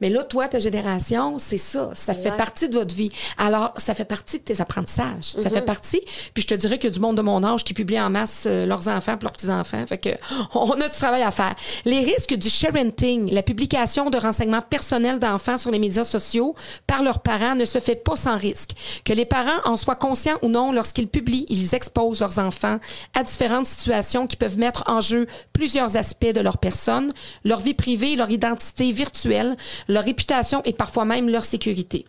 [0.00, 1.90] Mais là, toi, ta génération, c'est ça.
[1.94, 3.12] Ça fait partie de votre vie.
[3.38, 5.34] Alors, ça fait partie de tes apprentissages.
[5.38, 5.64] Ça fait mhm.
[5.64, 6.00] partie.
[6.34, 8.10] Puis je te dirais qu'il y a du monde de mon âge qui publie en
[8.10, 9.84] masse euh, leurs enfants leurs petits-enfants.
[9.86, 10.10] Fait que
[10.54, 11.54] on a du travail à faire.
[11.84, 16.54] Les risques du sharenting, la publication de renseignements personnels d'enfants sur les médias sociaux
[16.86, 18.70] par leurs parents ne se fait pas sans risque.
[19.04, 22.78] Que les parents en soient conscients ou non, lorsqu'ils publient, ils exposent leurs enfants
[23.14, 27.12] à différentes situations qui peuvent mettre en jeu plusieurs aspects de leur personne,
[27.44, 29.56] leur vie privée, leur identité virtuelle,
[29.88, 32.04] leur réputation et parfois même leur sécurité.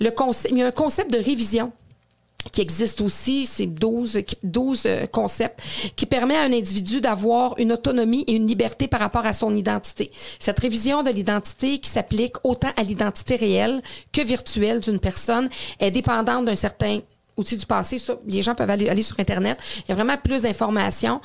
[0.00, 1.72] Le concept, il y a un concept de révision
[2.52, 5.60] qui existe aussi, c'est 12, 12 euh, concepts,
[5.96, 9.54] qui permet à un individu d'avoir une autonomie et une liberté par rapport à son
[9.54, 10.10] identité.
[10.38, 15.90] Cette révision de l'identité qui s'applique autant à l'identité réelle que virtuelle d'une personne est
[15.90, 17.00] dépendante d'un certain
[17.38, 17.96] outils du passé.
[18.26, 19.58] Les gens peuvent aller, sur Internet.
[19.86, 21.20] Il y a vraiment plus d'informations.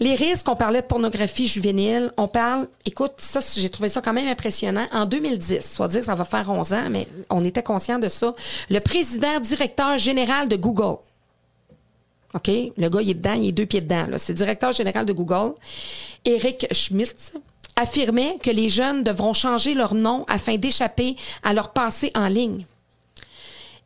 [0.00, 2.10] Les risques, on parlait de pornographie juvénile.
[2.16, 4.86] On parle, écoute, ça, j'ai trouvé ça quand même impressionnant.
[4.90, 8.08] En 2010, soit dire que ça va faire 11 ans, mais on était conscient de
[8.08, 8.34] ça.
[8.70, 10.96] Le président directeur général de Google,
[12.34, 12.48] OK?
[12.76, 14.06] Le gars, il est dedans, il est deux pieds dedans.
[14.16, 15.54] C'est le directeur général de Google.
[16.24, 17.32] Eric Schmitz
[17.76, 22.64] affirmait que les jeunes devront changer leur nom afin d'échapper à leur passé en ligne.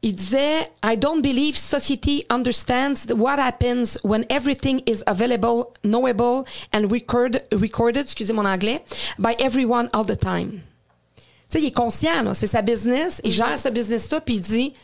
[0.02, 6.90] Il disait I don't believe society understands what happens when everything is available, knowable and
[6.90, 8.82] record, recorded, excusez mon anglais,
[9.18, 10.60] by everyone all the time.
[11.48, 14.74] Tu sais, il est conscient, c'est sa business, il gère ce business-là, puis il dit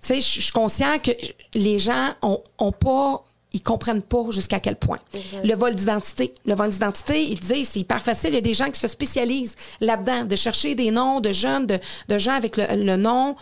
[0.00, 1.10] tu sais, je suis conscient que
[1.54, 5.00] les gens ont, ont pas, ils comprennent pas jusqu'à quel point.
[5.42, 6.34] Le vol d'identité.
[6.46, 8.30] Le vol d'identité, il disait, c'est hyper facile.
[8.30, 11.66] Il y a des gens qui se spécialisent là-dedans, de chercher des noms de jeunes,
[11.66, 13.34] de, de gens avec le, le nom,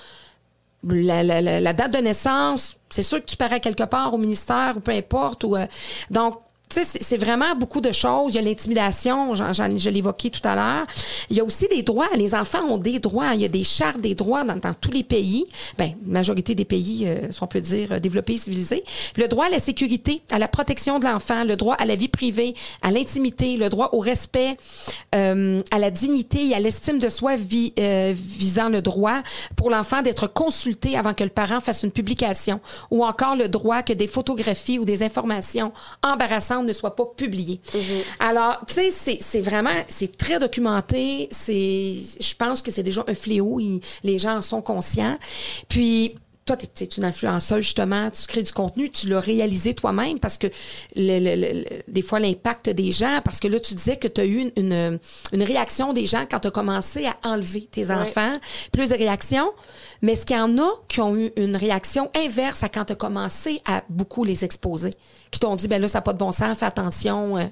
[0.94, 2.76] la, date de naissance.
[2.90, 5.44] C'est sûr que tu parais quelque part au ministère ou peu importe.
[5.44, 5.66] Ou, euh,
[6.10, 8.32] donc, c'est- vraiment beaucoup de choses.
[8.32, 10.86] Il y a l'intimidation, je l'évoquais tout à l'heure.
[11.30, 12.08] Il y a aussi des droits.
[12.14, 13.34] Les enfants ont des droits.
[13.34, 15.46] Il y a des chartes des droits dans, dans tous les pays.
[15.78, 18.84] La majorité des pays, euh, si on peut dire, euh, développés, civilisés.
[19.16, 22.08] Le droit à la sécurité, à la protection de l'enfant, le droit à la vie
[22.08, 24.56] privée, à l'intimité, le droit au respect,
[25.14, 27.32] euh, à la dignité et à l'estime de soi
[27.78, 29.22] euh, visant le droit
[29.56, 33.82] pour l'enfant d'être consulté avant que le parent fasse une publication ou encore le droit
[33.82, 37.60] que des photographies ou des informations embarrassantes ne soient pas publiées.
[38.18, 41.28] Alors, tu sais, c'est- vraiment, c'est très documenté.
[41.30, 43.60] C'est, je pense que c'est déjà un fléau.
[43.60, 45.18] Il- les gens en sont conscients.
[45.68, 50.18] Puis, toi, tu es, une influenceuse, justement, tu crées du contenu, tu l'as réalisé toi-même
[50.20, 50.46] parce que
[50.94, 54.20] le- le- le- des fois, l'impact des gens, parce que là, tu disais que tu
[54.20, 54.98] as eu une, une,
[55.32, 58.32] une réaction des gens quand tu as commencé à enlever tes enfants,
[58.72, 59.50] plus de réactions.
[60.02, 62.92] Mais est-ce qu'il y en a qui ont eu une réaction inverse à quand tu
[62.92, 64.90] as commencé à beaucoup les exposer?
[65.32, 67.36] Qui t'ont dit, ben là, ça n'a pas de bon sens, fais attention.
[67.38, 67.44] euh.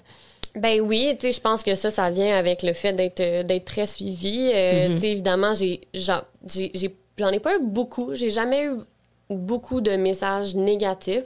[0.55, 3.43] Ben oui, tu sais, je pense que ça, ça vient avec le fait d'être euh,
[3.43, 4.53] d'être très suivi.
[4.55, 4.95] Euh, Mm-hmm.
[4.95, 8.15] Tu sais, évidemment, j'ai- j'ai- j'en ai pas eu beaucoup.
[8.15, 8.79] J'ai jamais eu
[9.31, 11.25] beaucoup de messages négatifs.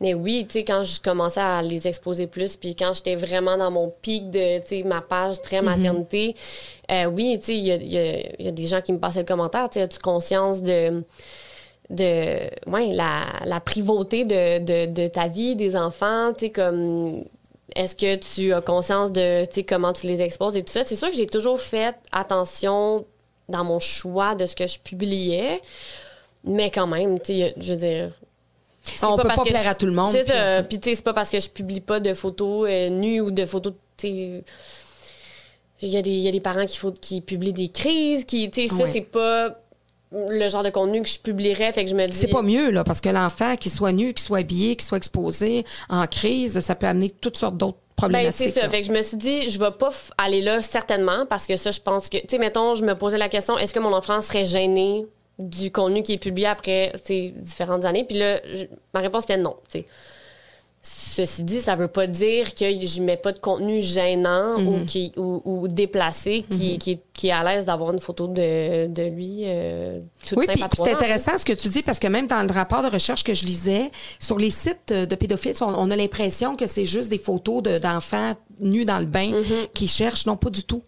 [0.00, 3.56] Mais oui, tu sais, quand je commençais à les exposer plus, puis quand j'étais vraiment
[3.56, 6.34] dans mon pic de, tu sais, ma page très maternité,
[6.90, 8.92] euh, oui, tu sais, il y a, y a- il y a des gens qui
[8.92, 11.02] me passaient le commentaire, tu sais, as-tu conscience de
[11.88, 17.22] de ouais, la, la privauté de, de, de ta vie, des enfants, tu sais, comme
[17.76, 20.82] est-ce que tu as conscience de tu sais, comment tu les exposes et tout ça?
[20.82, 23.04] C'est sûr que j'ai toujours fait attention
[23.48, 25.60] dans mon choix de ce que je publiais,
[26.44, 28.10] mais quand même, tu sais, je veux dire.
[29.02, 30.62] On peut parce pas plaire je- à tout le monde, C'est puis- ça.
[30.62, 33.30] Puis, tu sais, c'est pas parce que je publie pas de photos euh, nues ou
[33.32, 34.44] de photos, tu sais.
[35.82, 38.24] Il y, a des- il y a des parents qui, faut, qui publient des crises,
[38.24, 39.60] qui, tu sais, ça, c'est pas
[40.12, 41.70] le genre de contenu que je publierais.
[41.72, 42.16] Fait que je me dis.
[42.16, 44.96] C'est pas mieux, là, parce que l'enfant, qu'il soit nu, qu'il soit habillé, qu'il soit
[44.98, 47.78] exposé en crise, ça peut amener toutes sortes d'autres
[48.24, 48.68] Ben, c'est ça.
[48.68, 51.70] Fait que je me suis dit, je vais pas aller là certainement parce que ça,
[51.70, 52.18] je pense que.
[52.18, 55.06] Tu sais, mettons, je me posais la question, est-ce que mon enfant serait gêné
[55.38, 58.04] du contenu qui est publié après ces différentes années?
[58.04, 59.56] Puis là, je- ma réponse était non.
[59.70, 59.86] tu sais.
[61.14, 64.68] Ceci dit, ça veut pas dire que je mets pas de contenu gênant Mhm.
[64.68, 68.26] ou, qui, ou, ou déplacé qui, qui, est- qui est à l'aise d'avoir une photo
[68.26, 72.06] de, de lui euh, toute Oui, puis c'est intéressant ce que tu dis parce que
[72.08, 75.54] même dans le rapport de recherche que je lisais, sur les sites euh, de pédophiles,
[75.62, 79.32] on, on a l'impression que c'est juste des photos de- d'enfants nus dans le bain
[79.32, 79.68] Mm-hmm.
[79.74, 80.82] qui cherchent, non pas du tout.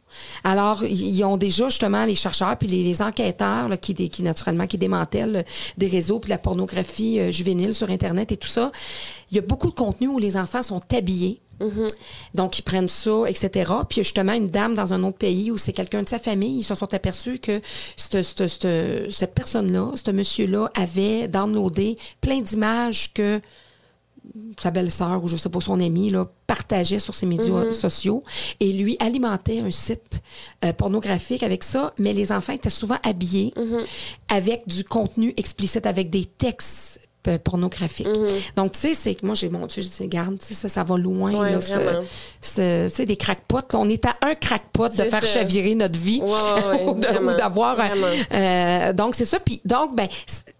[0.44, 4.66] Alors, ils ont déjà justement les chercheurs puis les, les enquêteurs là, qui, qui naturellement
[4.66, 5.42] qui démantèlent euh,
[5.76, 8.72] des réseaux puis de la pornographie euh, juvénile sur Internet et tout ça.
[9.30, 11.40] Il y a beaucoup de contenu où les enfants sont habillés.
[12.34, 13.72] Donc, ils prennent ça, etc.
[13.88, 16.62] Puis, justement, une dame dans un autre pays où c'est quelqu'un de sa famille, ils
[16.64, 17.60] se sont aperçus que
[17.96, 23.40] cette, cette- cette- cette personne-là, ce monsieur-là, avait downloadé plein d'images que
[24.58, 28.22] sa belle-sœur ou je sais pas son ami là, partageait sur ses médias sociaux.
[28.60, 30.22] Et lui alimentait un site
[30.64, 33.52] euh, pornographique avec ça, mais les enfants étaient souvent habillés
[34.28, 36.87] avec du contenu explicite, avec des textes
[37.26, 38.06] euh, pornographiques.
[38.56, 40.08] Donc, tu sais, c'est que moi, j'ai mon Dieu, je dis,
[40.40, 41.32] sais, ça, ça va loin.
[41.42, 42.04] Ouais, là, ce- vraiment.
[42.40, 43.58] ce- tu sais, des crackpots.
[43.74, 45.40] On est à un crackpot de faire ça.
[45.40, 47.76] chavirer notre vie Ouais, ouais, ou de- vraiment, ou d'avoir...
[47.76, 48.06] vraiment.
[48.32, 49.40] euh, donc, c'est ça.
[49.40, 50.08] Puis, donc, ben,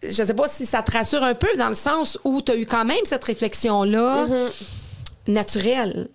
[0.03, 2.57] je sais pas si ça te rassure un peu dans le sens où tu as
[2.57, 5.33] eu quand même cette réflexion-là Mm-hmm.
[5.33, 6.09] naturelle.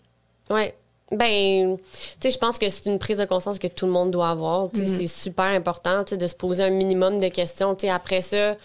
[0.49, 0.75] Ouais.
[1.11, 1.83] Ben, tu
[2.21, 4.67] sais, je pense que c'est une prise de conscience que tout le monde doit avoir.
[4.69, 4.97] Mm-hmm.
[4.97, 7.75] C'est super important tu sais, de se poser un minimum de questions.
[7.75, 8.55] Tu sais, après ça,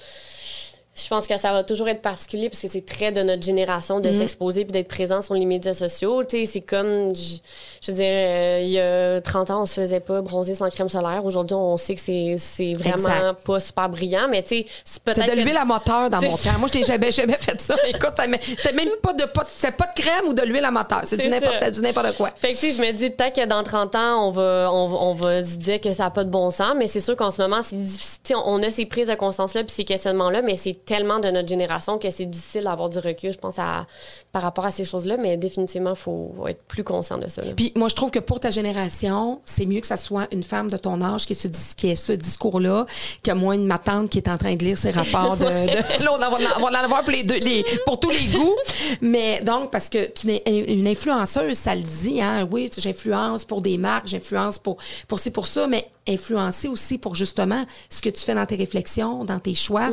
[1.03, 4.01] je pense que ça va toujours être particulier parce que c'est très de notre génération
[4.01, 6.25] de s'exposer puis d'être présent sur les médias sociaux.
[6.25, 7.37] Tu sais, c'est comme, je,
[7.83, 10.69] je veux dire, euh, il y a 30 ans, on se faisait pas bronzer sans
[10.71, 11.25] crème solaire.
[11.25, 13.45] Aujourd'hui, on sait que c'est, vraiment Exact.
[13.45, 15.27] pas super brillant, mais tu sais, c'est peut-être.
[15.27, 16.59] T'as de l'huile à moteur dans mon temps.
[16.59, 17.77] Moi, je n'ai jamais, jamais fait ça.
[17.89, 21.03] Écoute, c'était même pas de, pas, pas de crème ou de l'huile à moteur.
[21.05, 22.31] C'est du n'importe, quoi.
[22.37, 24.89] Fait que, tu sais, je me dis peut-être que dans 30 ans, on va, on,
[24.89, 27.17] va- on va se dire que ça n'a pas de bon sens, mais c'est sûr
[27.17, 28.19] qu'en ce moment, c'est difficile.
[28.25, 31.47] Sais, On a ces prises de conscience-là puis ces questionnements-là, mais c'est tellement de notre
[31.49, 33.87] génération que c'est difficile d'avoir du recul, je pense, à,
[34.33, 37.43] par rapport à ces choses-là, mais définitivement, il faut être plus conscient de ça.
[37.43, 37.53] là.
[37.55, 40.71] Puis moi, je trouve que pour ta génération, c'est mieux que ça soit une femme
[40.71, 42.87] de ton âge qui dis- qui ait ce discours-là
[43.23, 45.45] que moi, une ma tante qui est en train de lire ses rapports de...
[45.99, 48.27] de- là, on va, on va en avoir pour, les deux, les, pour tous les
[48.29, 48.57] goûts.
[49.03, 52.49] Mais donc, parce que tu es une influenceuse, ça le dit, hein?
[52.51, 57.15] Oui, j'influence pour des marques, j'influence pour, pour ci, pour ça, mais influencer aussi pour
[57.15, 59.91] justement ce que tu fais dans tes réflexions, dans tes choix.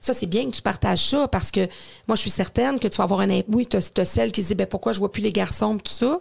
[0.00, 1.66] Ça, c'est bien que tu partages ça parce que
[2.06, 3.40] moi, je suis certaine que tu vas avoir un...
[3.48, 5.92] Oui, tu as, celles qui se disent, ben, pourquoi je vois plus les garçons, tout
[5.98, 6.18] ça.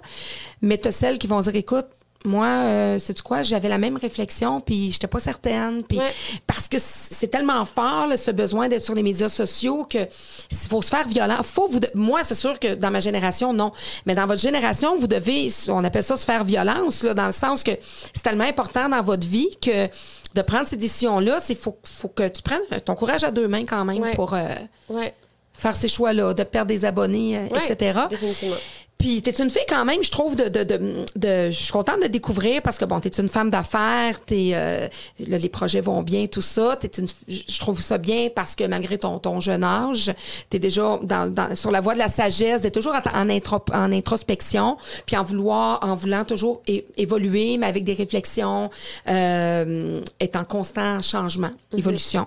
[0.62, 1.88] Mais tu as celles qui vont dire, écoute,
[2.26, 5.84] moi, euh, sais-tu quoi, j'avais la même réflexion, puis j'étais pas certaine.
[5.84, 6.12] Puis Ouais.
[6.48, 10.58] parce que c'est tellement fort, là, ce besoin d'être sur les médias sociaux, que il
[10.70, 11.42] faut se faire violent.
[11.44, 13.72] Faut vous de- Moi, c'est sûr que dans ma génération, non.
[14.06, 17.34] Mais dans votre génération, vous devez, on appelle ça se faire violence, là, dans le
[17.34, 17.72] sens que
[18.14, 19.88] c'est tellement important dans votre vie que
[20.34, 23.66] de prendre ces décisions-là, c'est faut, faut que tu prennes ton courage à deux mains
[23.66, 24.16] quand même Ouais.
[24.16, 24.48] pour euh,
[24.90, 25.14] Ouais,
[25.56, 28.00] faire ces choix-là, de perdre des abonnés, euh, ouais, etc.
[28.10, 28.56] Définitivement.
[29.04, 30.78] Puis t'es une fille quand même, je trouve, de, de, de,
[31.18, 34.88] de- je suis contente de découvrir parce que bon, t'es une femme d'affaires, t'es, euh,
[35.28, 36.78] là, les projets vont bien, tout ça.
[36.80, 40.14] T'es une, je trouve ça bien parce que malgré ton, ton jeune âge,
[40.50, 43.92] t'es déjà dans, dans- sur la voie de la sagesse, d'être toujours en, intro- en
[43.92, 48.70] introspection, puis en vouloir, en voulant toujours é- évoluer, mais avec des réflexions,
[49.10, 52.26] euh, être en constant changement, évolution.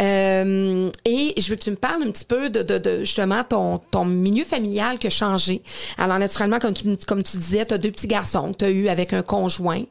[0.00, 3.44] Euh, et je veux que tu me parles un petit peu de, de, de, justement
[3.44, 5.62] ton, ton milieu familial qui a changé.
[5.96, 8.70] Alors, naturellement, comme tu, comme tu disais, tu as deux petits garçons que tu as
[8.70, 9.82] eu avec un conjoint.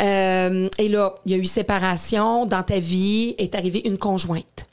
[0.00, 4.66] Euh, et là, il y a eu séparation dans ta vie, est arrivée une conjointe.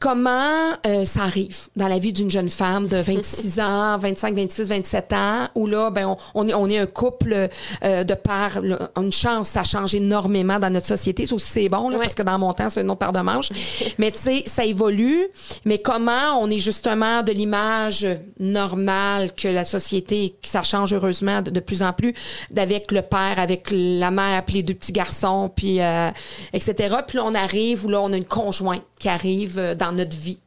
[0.00, 4.64] Comment euh, ça arrive dans la vie d'une jeune femme de 26 ans, 25, 26,
[4.64, 7.48] 27 ans, où là, ben, on, on est, on est un couple
[7.84, 11.24] euh, de par là, une chance, ça change énormément dans notre société.
[11.24, 12.02] Ça aussi, c'est bon, là, Ouais.
[12.02, 13.50] parce que dans mon temps, c'est une autre paire de manches.
[13.98, 15.26] mais tu sais, ça évolue.
[15.64, 18.06] Mais comment on est justement de l'image
[18.38, 22.12] normale que la société, que ça change heureusement de, de plus en plus,
[22.50, 26.10] d'avec le père, avec la mère, puis les deux petits garçons, puis euh,
[26.52, 26.96] etc.
[27.06, 30.16] Puis là, on arrive où là, on a une conjointe qui arrive euh, dans notre
[30.16, 30.40] vie.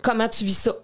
[0.00, 0.76] Comment tu vis ça?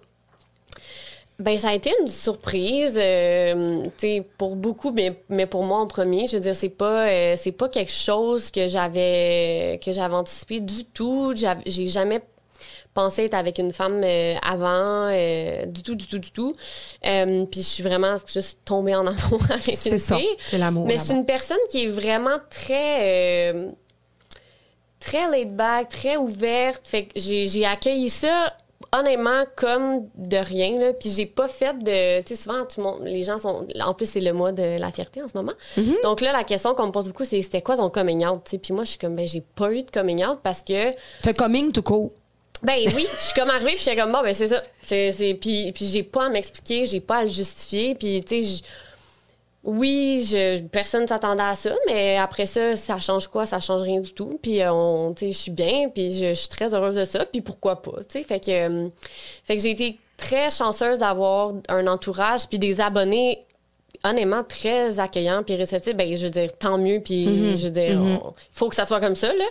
[1.39, 5.87] Ben, ça a été une surprise, euh, tu pour beaucoup, mais, mais pour moi en
[5.87, 6.27] premier.
[6.27, 10.59] Je veux dire, c'est pas, euh, c'est pas quelque chose que j'avais, que j'avais anticipé
[10.59, 11.33] du tout.
[11.65, 12.21] J'ai jamais
[12.93, 15.09] pensé être avec une femme euh, avant,
[15.65, 16.55] du tout, du tout, du tout.
[17.01, 20.27] Puis je suis vraiment juste tombée en amour avec C'est une ça, fille.
[20.39, 20.85] c'est l'amour.
[20.87, 23.53] Mais c'est une personne qui est vraiment très,
[25.05, 26.87] très laid back, très ouverte.
[26.87, 28.53] Fait que j'ai j'ai accueilli ça
[28.95, 32.83] honnêtement comme de rien là puis j'ai pas fait de tu sais souvent tout le
[32.83, 35.53] monde les gens sont en plus c'est le mois de la fierté en ce moment
[35.77, 36.03] Mm-hmm.
[36.03, 38.51] donc là la question qu'on me pose beaucoup c'est c'était quoi ton coming out tu
[38.51, 38.57] sais?
[38.59, 40.89] Puis moi je suis comme ben j'ai pas eu de coming out parce que
[41.27, 42.11] un coming tout court.
[42.61, 44.61] ben oui, je suis comme arrivée puis j'étais comme bon ben c'est ça.
[44.83, 48.43] C'est c'est puis puis j'ai pas à m'expliquer, j'ai pas à le justifier puis tu
[48.43, 48.63] sais je-
[49.63, 53.45] oui, je, personne s'attendait à ça, mais après ça, ça change quoi?
[53.45, 54.37] Ça change rien du tout.
[54.41, 57.05] Puis, euh, on, tu sais, je suis bien, puis je, je suis très heureuse de
[57.05, 58.23] ça, puis pourquoi pas, tu sais.
[58.23, 58.89] Fait que, euh,
[59.45, 63.39] fait que j'ai été très chanceuse d'avoir un entourage, puis des abonnés
[64.05, 65.95] honnêtement très accueillants puis réceptifs.
[65.95, 67.57] Ben, je veux dire, tant mieux, puis Mm-hmm.
[67.57, 68.19] je veux dire, il
[68.51, 69.45] faut que ça soit comme ça, là.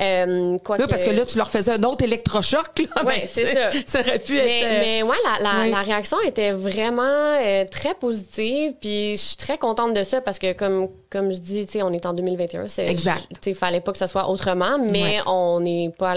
[0.00, 2.66] Euh, quoi Oui, parce que là, tu leur faisais un autre électrochoc.
[2.78, 3.04] Là.
[3.04, 3.70] Ouais, Ben, c'est ça.
[3.86, 4.66] Ça aurait pu mais, être.
[4.72, 5.70] euh, mais ouais, la, la, oui.
[5.70, 8.72] la réaction était vraiment euh, très positive.
[8.80, 11.82] Puis je suis très contente de ça parce que, comme, comme je dis, tu sais,
[11.82, 12.68] on est en 2021.
[12.68, 13.26] c'est- Exact.
[13.30, 15.18] Tu sais, il fallait pas que ce soit autrement, mais Ouais.
[15.26, 16.14] on n'est pas.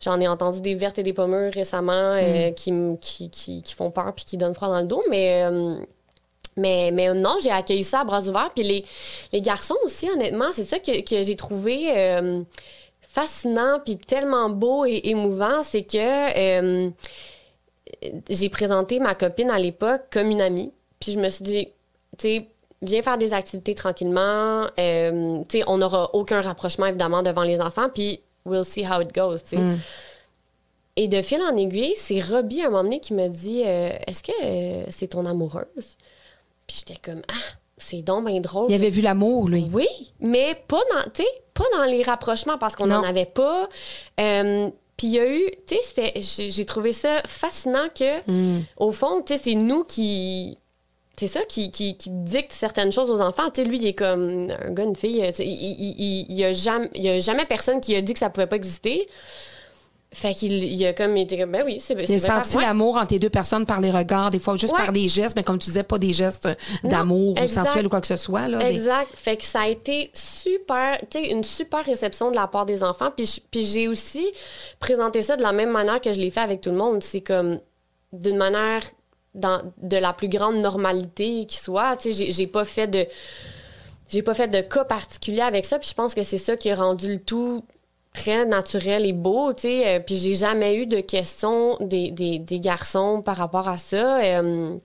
[0.00, 2.98] J'en ai entendu des vertes et des pommures récemment euh, Mm.
[2.98, 5.44] qui, qui, qui font peur puis qui donnent froid dans le dos, mais.
[5.44, 5.76] euh,
[6.56, 8.50] mais, mais non, j'ai accueilli ça à bras ouverts.
[8.54, 8.84] Puis les,
[9.32, 12.42] les garçons aussi, honnêtement, c'est ça que, que j'ai trouvé euh,
[13.00, 15.62] fascinant puis tellement beau et émouvant.
[15.62, 16.90] C'est que euh,
[18.28, 20.72] j'ai présenté ma copine à l'époque comme une amie.
[21.00, 21.68] Puis je me suis dit,
[22.18, 22.48] tu sais,
[22.82, 24.66] viens faire des activités tranquillement.
[24.78, 27.88] Euh, tu sais, on n'aura aucun rapprochement, évidemment, devant les enfants.
[27.92, 29.58] Puis we'll see how it goes, tu sais.
[29.58, 29.78] Mm.
[30.96, 33.90] Et de fil en aiguille, c'est Robbie, à un moment donné, qui me dit euh,
[34.06, 35.96] Est-ce que euh, c'est ton amoureuse?
[36.66, 37.34] Puis j'étais comme Ah,
[37.76, 38.66] c'est donc bien drôle.
[38.70, 39.66] Il avait vu l'amour, lui.
[39.72, 39.86] Oui,
[40.20, 41.10] mais pas dans,
[41.54, 43.68] pas dans les rapprochements parce qu'on n'en avait pas.
[44.20, 46.14] Euh, Puis il y a eu, tu sais,
[46.50, 48.62] j'ai trouvé ça fascinant que, Mm.
[48.76, 50.58] au fond, tu sais, c'est nous qui.
[51.16, 53.48] C'est ça qui, qui, qui dicte certaines choses aux enfants.
[53.48, 55.24] Tu sais, lui, il est comme un gars, une fille.
[55.38, 58.14] Il, il, il, il y a jamais, il y a jamais personne qui a dit
[58.14, 59.08] que ça pouvait pas exister.
[60.14, 63.12] Fait qu'il il a comme été comme, ben oui, c'est c'est vrai, senti l'amour entre
[63.12, 64.78] les deux personnes par les regards, des fois juste Ouais.
[64.84, 66.48] par des gestes, mais comme tu disais, pas des gestes
[66.84, 68.46] d'amour ou sensuels ou quoi que ce soit.
[68.48, 69.08] Là, des- Exact.
[69.14, 72.82] Fait que ça a été super, tu sais, une super réception de la part des
[72.82, 73.10] enfants.
[73.14, 74.24] Puis, puis j'ai aussi
[74.80, 77.02] présenté ça de la même manière que je l'ai fait avec tout le monde.
[77.02, 77.58] C'est comme
[78.12, 78.82] d'une manière
[79.34, 81.96] dans, de la plus grande normalité qui soit.
[81.96, 83.04] Tu sais, j'ai pas fait de.
[84.08, 85.78] J'ai pas fait de cas particulier avec ça.
[85.78, 87.64] Puis je pense que c'est ça qui a rendu le tout
[88.14, 89.96] très naturel et beau, tu sais.
[89.96, 94.22] Euh, Puis j'ai jamais eu de questions des, des, garçons par rapport à ça.
[94.24, 94.78] Euh,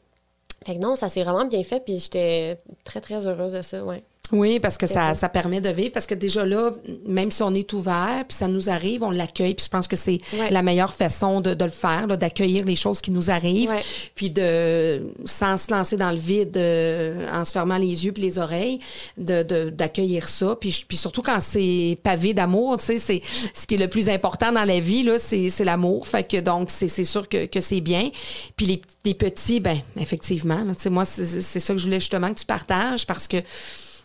[0.66, 3.86] fait que non, ça s'est vraiment bien fait, puis j'étais très, très heureuse de ça,
[3.86, 4.04] ouais.
[4.32, 5.30] Oui, parce que ça, ça.
[5.30, 5.92] permet de vivre.
[5.92, 6.72] Parce que déjà là,
[7.06, 9.56] même si on est ouvert, puis ça nous arrive, on l'accueille.
[9.56, 10.50] Puis je pense que c'est Ouais.
[10.52, 13.70] la meilleure façon de, de le faire, d'accueillir les choses qui nous arrivent.
[13.70, 13.84] Ouais.
[14.16, 18.22] Puis de, sans se lancer dans le vide, euh, en se fermant les yeux puis
[18.24, 18.80] les oreilles,
[19.18, 20.56] de, de- d'accueillir ça.
[20.60, 23.22] Puis, puis surtout quand c'est pavé d'amour, tu sais, c'est
[23.54, 26.08] ce qui est le plus important dans la vie, là, c'est, l'amour.
[26.08, 28.10] Fait que donc, c'est, sûr que, que c'est bien.
[28.56, 32.00] Puis les, les petits, ben, effectivement, là, tu sais, moi, c'est ça que je voulais
[32.00, 33.38] justement que tu partages parce que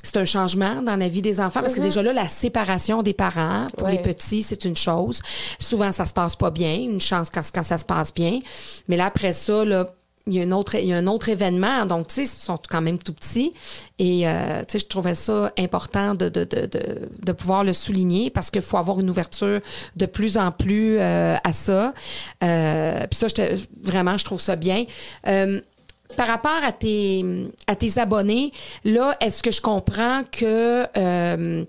[0.05, 3.15] c'est un changement dans la vie des enfants parce que déjà là, la séparation des
[3.15, 3.93] parents pour Ouais.
[3.93, 5.21] les petits, c'est une chose.
[5.59, 6.75] Souvent, ça se passe pas bien.
[6.75, 8.39] Une chance quand, quand ça se passe bien.
[8.89, 9.89] Mais là, après ça, là,
[10.27, 11.85] il y, a un autre, il y a un autre événement.
[11.85, 13.53] Donc, tu sais, ils sont quand même tout petits.
[13.99, 17.75] Et, euh, tu sais, je trouvais ça important de, de, de, de, de pouvoir le
[17.75, 19.61] souligner parce qu'il faut avoir une ouverture
[19.97, 21.93] de plus en plus euh, à ça.
[22.43, 23.27] Euh, Puis ça,
[23.83, 24.85] vraiment, je trouve ça bien.
[26.17, 27.25] Par rapport à tes,
[27.67, 28.53] à tes abonnés,
[28.85, 31.65] là, est-ce que je comprends que euh,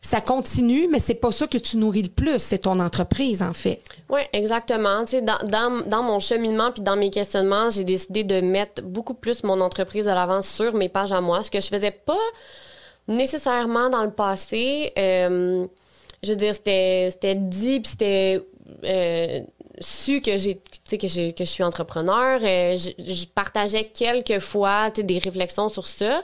[0.00, 3.52] ça continue, mais c'est pas ça que tu nourris le plus, c'est ton entreprise, en
[3.52, 3.80] fait?
[4.08, 5.04] Oui, exactement.
[5.22, 9.42] Dans, dans, dans mon cheminement puis dans mes questionnements, j'ai décidé de mettre beaucoup plus
[9.44, 12.16] mon entreprise à l'avant sur mes pages à moi, ce que je faisais pas
[13.08, 14.92] nécessairement dans le passé.
[14.98, 15.66] Euh,
[16.22, 18.40] je veux dire, c'était c'était dit puis c'était
[18.84, 19.40] euh,
[19.80, 25.68] su que j'ai que que je suis entrepreneur Euh, je, partageais quelques fois des réflexions
[25.68, 26.22] sur ça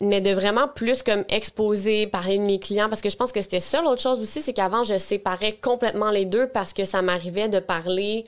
[0.00, 3.40] mais de vraiment plus comme exposer parler de mes clients parce que je pense que
[3.40, 7.02] c'était ça l'autre chose aussi c'est qu'avant je séparais complètement les deux parce que ça
[7.02, 8.24] m'arrivait de parler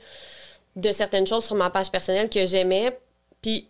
[0.77, 2.97] de certaines choses sur ma page personnelle que j'aimais.
[3.41, 3.67] Puis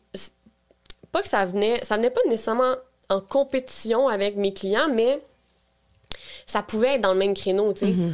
[1.12, 2.76] pas que ça venait ça venait pas nécessairement
[3.10, 5.20] en compétition avec mes clients mais
[6.46, 7.92] ça pouvait être dans le même créneau tu sais.
[7.92, 8.14] Il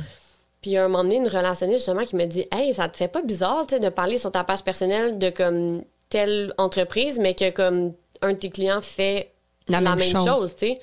[0.77, 3.21] a un moment donné, une relationniste justement qui me dit Hey, ça te fait pas
[3.21, 7.49] bizarre tu sais, de parler sur ta page personnelle de comme telle entreprise, mais que
[7.51, 9.31] comme un de tes clients fait
[9.67, 10.55] La la, même même, chose.
[10.55, 10.81] tu sais.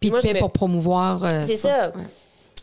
[0.00, 1.24] Puis moi, je paie me- pour promouvoir.
[1.24, 1.90] euh, C'est ça.
[1.94, 2.02] Ouais.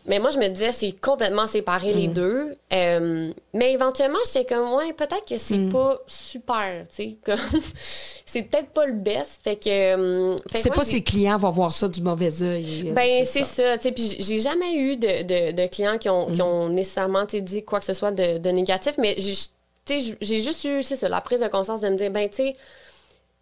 [0.08, 1.96] Mais moi, je me disais, c'est complètement séparé Mm.
[1.96, 2.56] les deux.
[2.72, 5.72] Euh, mais éventuellement, j'étais comme, ouais, peut-être que c'est Mm.
[5.72, 7.16] pas super, tu sais.
[7.24, 7.60] Comme,
[8.24, 9.40] c'est peut-être pas le best.
[9.44, 9.68] Fait que.
[9.68, 12.88] euh, Tu que sais pas si les clients vont voir ça du mauvais œil.
[12.88, 13.76] euh, Ben, c'est ça.
[13.78, 16.34] tu sais, Puis j'ai jamais eu de, de- de clients qui ont, Mm.
[16.34, 20.82] qui ont nécessairement dit quoi que ce soit de, de négatif, mais j'ai juste eu,
[20.82, 22.56] c'est ça, la prise de conscience de me dire, ben, tu sais,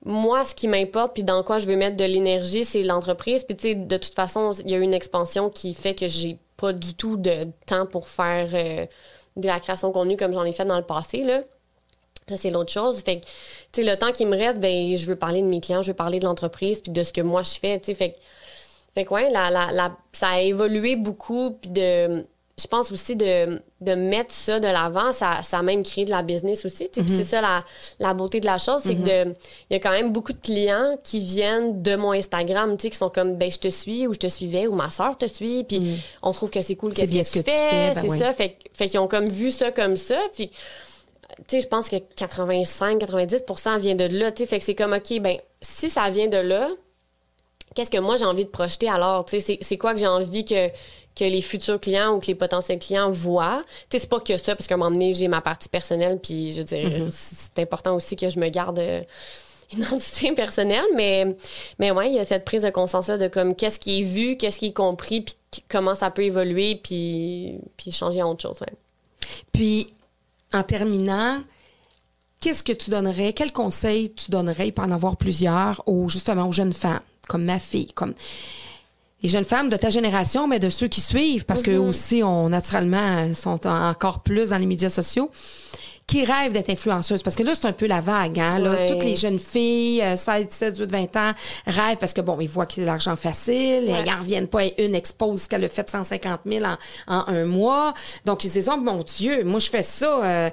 [0.05, 3.45] moi, ce qui m'importe, puis dans quoi je veux mettre de l'énergie, c'est l'entreprise.
[3.45, 6.07] Puis, tu sais, de toute façon, il y a eu une expansion qui fait que
[6.07, 8.87] j'ai pas du tout de temps pour faire euh,
[9.37, 11.43] de la création de contenu comme j'en ai fait dans le passé, là.
[12.29, 13.01] Ça, c'est l'autre chose.
[13.03, 13.31] Fait que, tu
[13.73, 15.97] sais, le temps qui me reste, ben, je veux parler de mes clients, je veux
[15.97, 18.17] parler de l'entreprise, puis de ce que moi je fais, tu sais.
[18.95, 22.25] Fait que, ouais, la, la, la- ça a évolué beaucoup, puis de...
[22.59, 26.11] Je pense aussi de, de mettre ça de l'avant, ça, ça a même créé de
[26.11, 26.89] la business aussi.
[26.91, 27.63] Puis c'est ça la,
[27.99, 29.35] la beauté de la chose, c'est que de-
[29.69, 33.11] il y a quand même beaucoup de clients qui viennent de mon Instagram, qui sont
[33.11, 36.01] comme, ben je te suis ou je te suivais ou ma soeur te suit, puis
[36.23, 38.19] on trouve que c'est cool qu'est-ce que, tu que fais, fais, ben c'est oui.
[38.19, 38.33] ça.
[38.33, 40.55] Fait, fait qu'ils ont comme vu ça comme ça, puis tu
[41.49, 44.33] sais, je pense que 85-90% vient de là.
[44.33, 46.69] Tu sais, fait que c'est comme, OK, ben, si ça vient de là,
[47.75, 49.25] qu'est-ce que moi j'ai envie de projeter alors?
[49.27, 50.69] Tu sais, c'est quoi que j'ai envie que,
[51.17, 53.65] que les futurs clients ou que les potentiels clients voient?
[53.89, 56.21] Tu sais, c'est pas que ça, parce qu'à un moment donné, j'ai ma partie personnelle,
[56.23, 57.11] puis je veux dire, Mm-hmm.
[57.11, 59.03] c'est important aussi que je me garde euh,
[59.73, 61.37] une identité personnelle, mais,
[61.79, 64.37] mais ouais, il y a cette prise de conscience-là de comme qu'est-ce qui est vu,
[64.37, 65.35] qu'est-ce qui est compris, puis
[65.69, 68.75] comment ça peut évoluer, puis, puis changer à autre chose, ouais.
[69.53, 69.93] Puis,
[70.53, 71.43] en terminant,
[72.41, 76.47] qu'est-ce que tu donnerais, quel conseil tu donnerais, il peut en avoir plusieurs, aux, justement
[76.47, 78.15] aux jeunes femmes, comme ma fille, comme
[79.23, 82.49] les jeunes femmes de ta génération, mais de ceux qui suivent, parce qu'eux aussi, on,
[82.51, 85.31] naturellement, sont en- encore plus dans les médias sociaux.
[86.09, 87.25] qui rêvent d'être influenceuses.
[87.25, 88.39] Parce que là, c'est un peu la vague.
[88.39, 88.61] Hein?
[88.61, 88.87] Là, Ouais.
[88.87, 91.33] toutes les jeunes filles, euh, 16, 17, 18, 20 ans,
[91.67, 93.89] rêvent parce que, bon, ils voient qu'il y a de l'argent facile.
[93.91, 94.65] Elles n'en reviennent pas.
[94.67, 96.77] Et une expose qu'elle a fait 150 000 en,
[97.13, 97.93] en un mois.
[98.25, 100.25] Donc, ils se disent, oh mon Dieu, moi, je fais ça.
[100.25, 100.51] euh,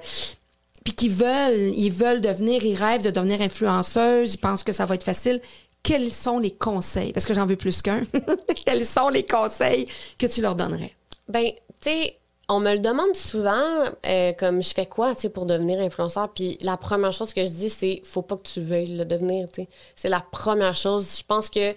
[0.84, 4.86] puis qu'ils veulent, ils veulent devenir, ils rêvent de devenir influenceuses, ils pensent que ça
[4.86, 5.40] va être facile.
[5.84, 7.12] Quels sont les conseils?
[7.12, 8.02] Parce que j'en veux plus qu'un.
[8.66, 9.84] Quels sont les conseils
[10.18, 10.92] que tu leur donnerais?
[11.28, 12.16] Ben, tu sais,
[12.48, 16.30] on me le demande souvent, euh, comme je fais quoi, tu pour devenir influenceur?
[16.30, 19.46] Puis la première chose que je dis, c'est faut pas que tu veuilles le devenir,
[19.52, 19.66] tu.
[19.94, 21.18] C'est la première chose.
[21.18, 21.74] Je pense que.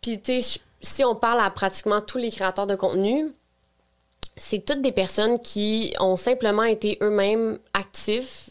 [0.00, 3.32] Puis, tu sais, si on parle à pratiquement tous les créateurs de contenu,
[4.36, 8.49] c'est toutes des personnes qui ont simplement été eux-mêmes actifs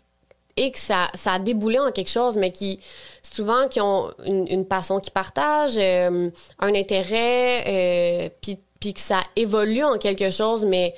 [0.60, 2.80] et que ça, ça a déboulé en quelque chose, mais qui
[3.22, 6.30] souvent qui ont une, une passion qu'ils partagent, euh,
[6.60, 10.94] un intérêt, euh, puis que ça évolue en quelque chose, mais,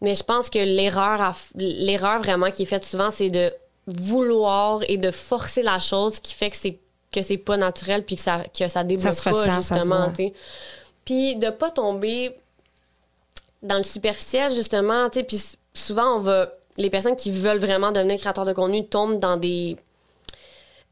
[0.00, 3.52] mais je pense que l'erreur, l'erreur vraiment qui est faite souvent, c'est de
[3.86, 6.78] vouloir et de forcer la chose qui fait que c'est
[7.10, 10.12] que c'est pas naturel puis que ça que ça se pas ressent, justement.
[11.06, 12.36] Puis de pas tomber
[13.62, 15.42] dans le superficiel, justement, tu puis
[15.72, 16.50] souvent, on va...
[16.78, 19.76] Les personnes qui veulent vraiment devenir créateurs de contenu tombent dans des...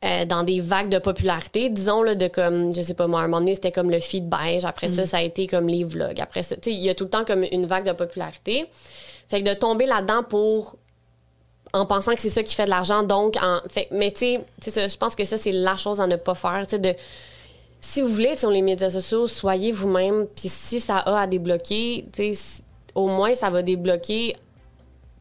[0.04, 3.24] euh, dans des vagues de popularité, disons, là, de comme, je sais pas, moi, à
[3.24, 4.64] un moment donné, c'était comme le feed beige.
[4.64, 4.94] Après Mm.
[4.94, 6.20] ça, ça a été comme les vlogs.
[6.20, 8.66] Après ça, tu sais, il y a tout le temps comme une vague de popularité.
[9.28, 10.76] Fait que de tomber là-dedans pour
[11.72, 13.02] en pensant que c'est ça qui fait de l'argent.
[13.02, 16.06] Donc, en, fait, mais tu sais, ça, je pense que ça, c'est la chose à
[16.06, 16.62] ne pas faire.
[16.64, 16.94] Tu sais, de,
[17.80, 20.26] si vous voulez être sur les médias sociaux, soyez vous-même.
[20.34, 22.62] Puis si ça a à débloquer, tu sais,
[22.94, 24.36] au moins, ça va débloquer.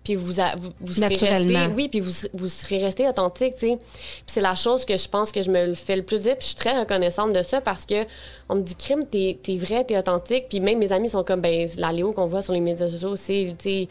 [0.06, 3.72] Puis vous, a- vous, vous serez resté, oui, puis vous, vous serez resté authentique, tu
[3.72, 3.76] sais.
[3.78, 6.38] Puis c'est la chose que je pense que je me le fais le plus dire.
[6.38, 8.06] Puis je suis très reconnaissante de ça parce que
[8.48, 10.46] on me dit, crime, t'es es vrai, t'es authentique.
[10.48, 13.16] Puis même mes amis sont comme, ben, la Léo qu'on voit sur les médias sociaux,
[13.18, 13.88] c'est, tu sais.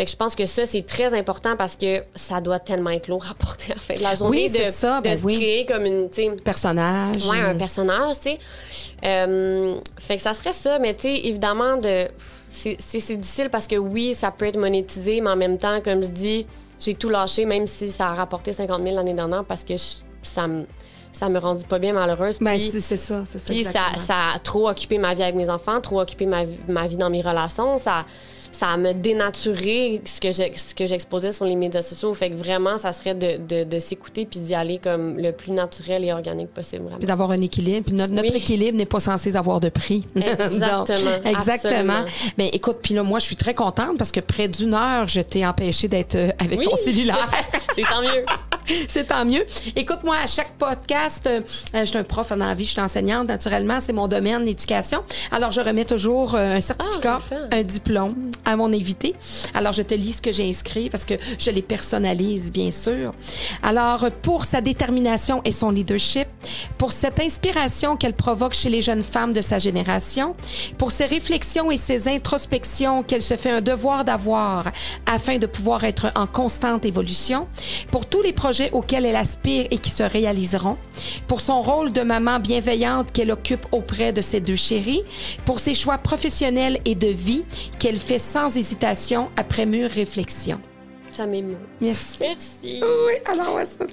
[0.00, 3.08] Fait que je pense que ça, c'est très important parce que ça doit tellement être
[3.08, 4.44] lourd à porter fin de la journée.
[4.46, 5.36] Oui, de, c'est ça, de ben se oui.
[5.36, 6.08] créer comme une,
[6.42, 7.26] Personnage.
[7.28, 8.38] Ouais, un personnage, tu sais.
[9.04, 12.06] Euh, fait que ça serait ça, mais tu sais, évidemment, de,
[12.50, 15.82] c'est, c'est- c'est difficile parce que oui, ça peut être monétisé, mais en même temps,
[15.82, 16.46] comme je dis,
[16.78, 19.96] j'ai tout lâché, même si ça a rapporté 50 000 l'année dernière parce que je-
[20.22, 20.64] ça me,
[21.12, 22.38] ça me rendit pas bien malheureuse.
[22.40, 23.52] Ben, c'est ça, c'est ça.
[23.52, 26.58] puis ça, ça a trop occupé ma vie avec mes enfants, trop occupé ma, vie-
[26.68, 27.78] ma vie dans mes relations.
[27.78, 28.04] Ça,
[28.52, 32.12] ça a me dénaturé ce que ce que j'exposais sur les médias sociaux.
[32.14, 35.52] Fait que vraiment, ça serait de, de, de s'écouter puis d'y aller comme le plus
[35.52, 36.82] naturel et organique possible.
[36.84, 36.98] Vraiment.
[36.98, 37.86] Puis d'avoir un équilibre.
[37.86, 38.36] Puis notre, notre Oui.
[38.38, 40.04] équilibre n'est pas censé avoir de prix.
[40.16, 40.58] Exactement,
[41.24, 42.04] Donc, exactement.
[42.38, 45.20] Mais écoute, puis là, moi, je suis très contente parce que près d'une heure, je
[45.20, 46.66] t'ai empêché d'être euh, avec Oui.
[46.66, 47.30] ton cellulaire.
[47.76, 48.24] C'est tant mieux.
[48.88, 49.44] c'est tant mieux.
[49.76, 51.40] Écoute, moi, à chaque podcast, euh,
[51.74, 54.44] euh, je suis un prof dans la vie, je suis enseignante, naturellement, c'est mon domaine,
[54.44, 55.02] l'éducation.
[55.30, 59.14] Alors, je remets toujours euh, un certificat, Ah, un diplôme à mon invité.
[59.54, 63.14] Alors, je te lis ce que j'ai inscrit parce que je les personnalise, bien sûr.
[63.62, 66.26] Alors, pour sa détermination et son leadership,
[66.78, 70.34] pour cette inspiration qu'elle provoque chez les jeunes femmes de sa génération,
[70.78, 74.64] pour ses réflexions et ses introspections qu'elle se fait un devoir d'avoir
[75.06, 77.46] afin de pouvoir être en constante évolution,
[77.90, 80.76] pour tous les projets auxquels elle aspire et qui se réaliseront,
[81.26, 85.02] pour son rôle de maman bienveillante qu'elle occupe auprès de ses deux chéris,
[85.44, 87.44] pour ses choix professionnels et de vie
[87.78, 90.60] qu'elle fait sans hésitation après mûre réflexion.
[91.10, 91.56] Ça m'émeut.
[91.80, 92.18] Merci.
[92.20, 92.82] Merci.
[92.82, 93.84] Oui, alors, ouais, ça.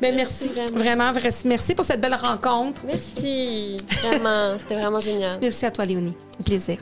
[0.00, 0.78] Ben, merci, Merci vraiment.
[0.78, 1.12] vraiment.
[1.12, 2.82] vra- merci pour cette belle rencontre.
[2.86, 3.76] Merci.
[4.02, 4.56] Vraiment.
[4.58, 5.38] C'était vraiment génial.
[5.40, 6.14] Merci à toi, Léonie.
[6.40, 6.78] Un plaisir.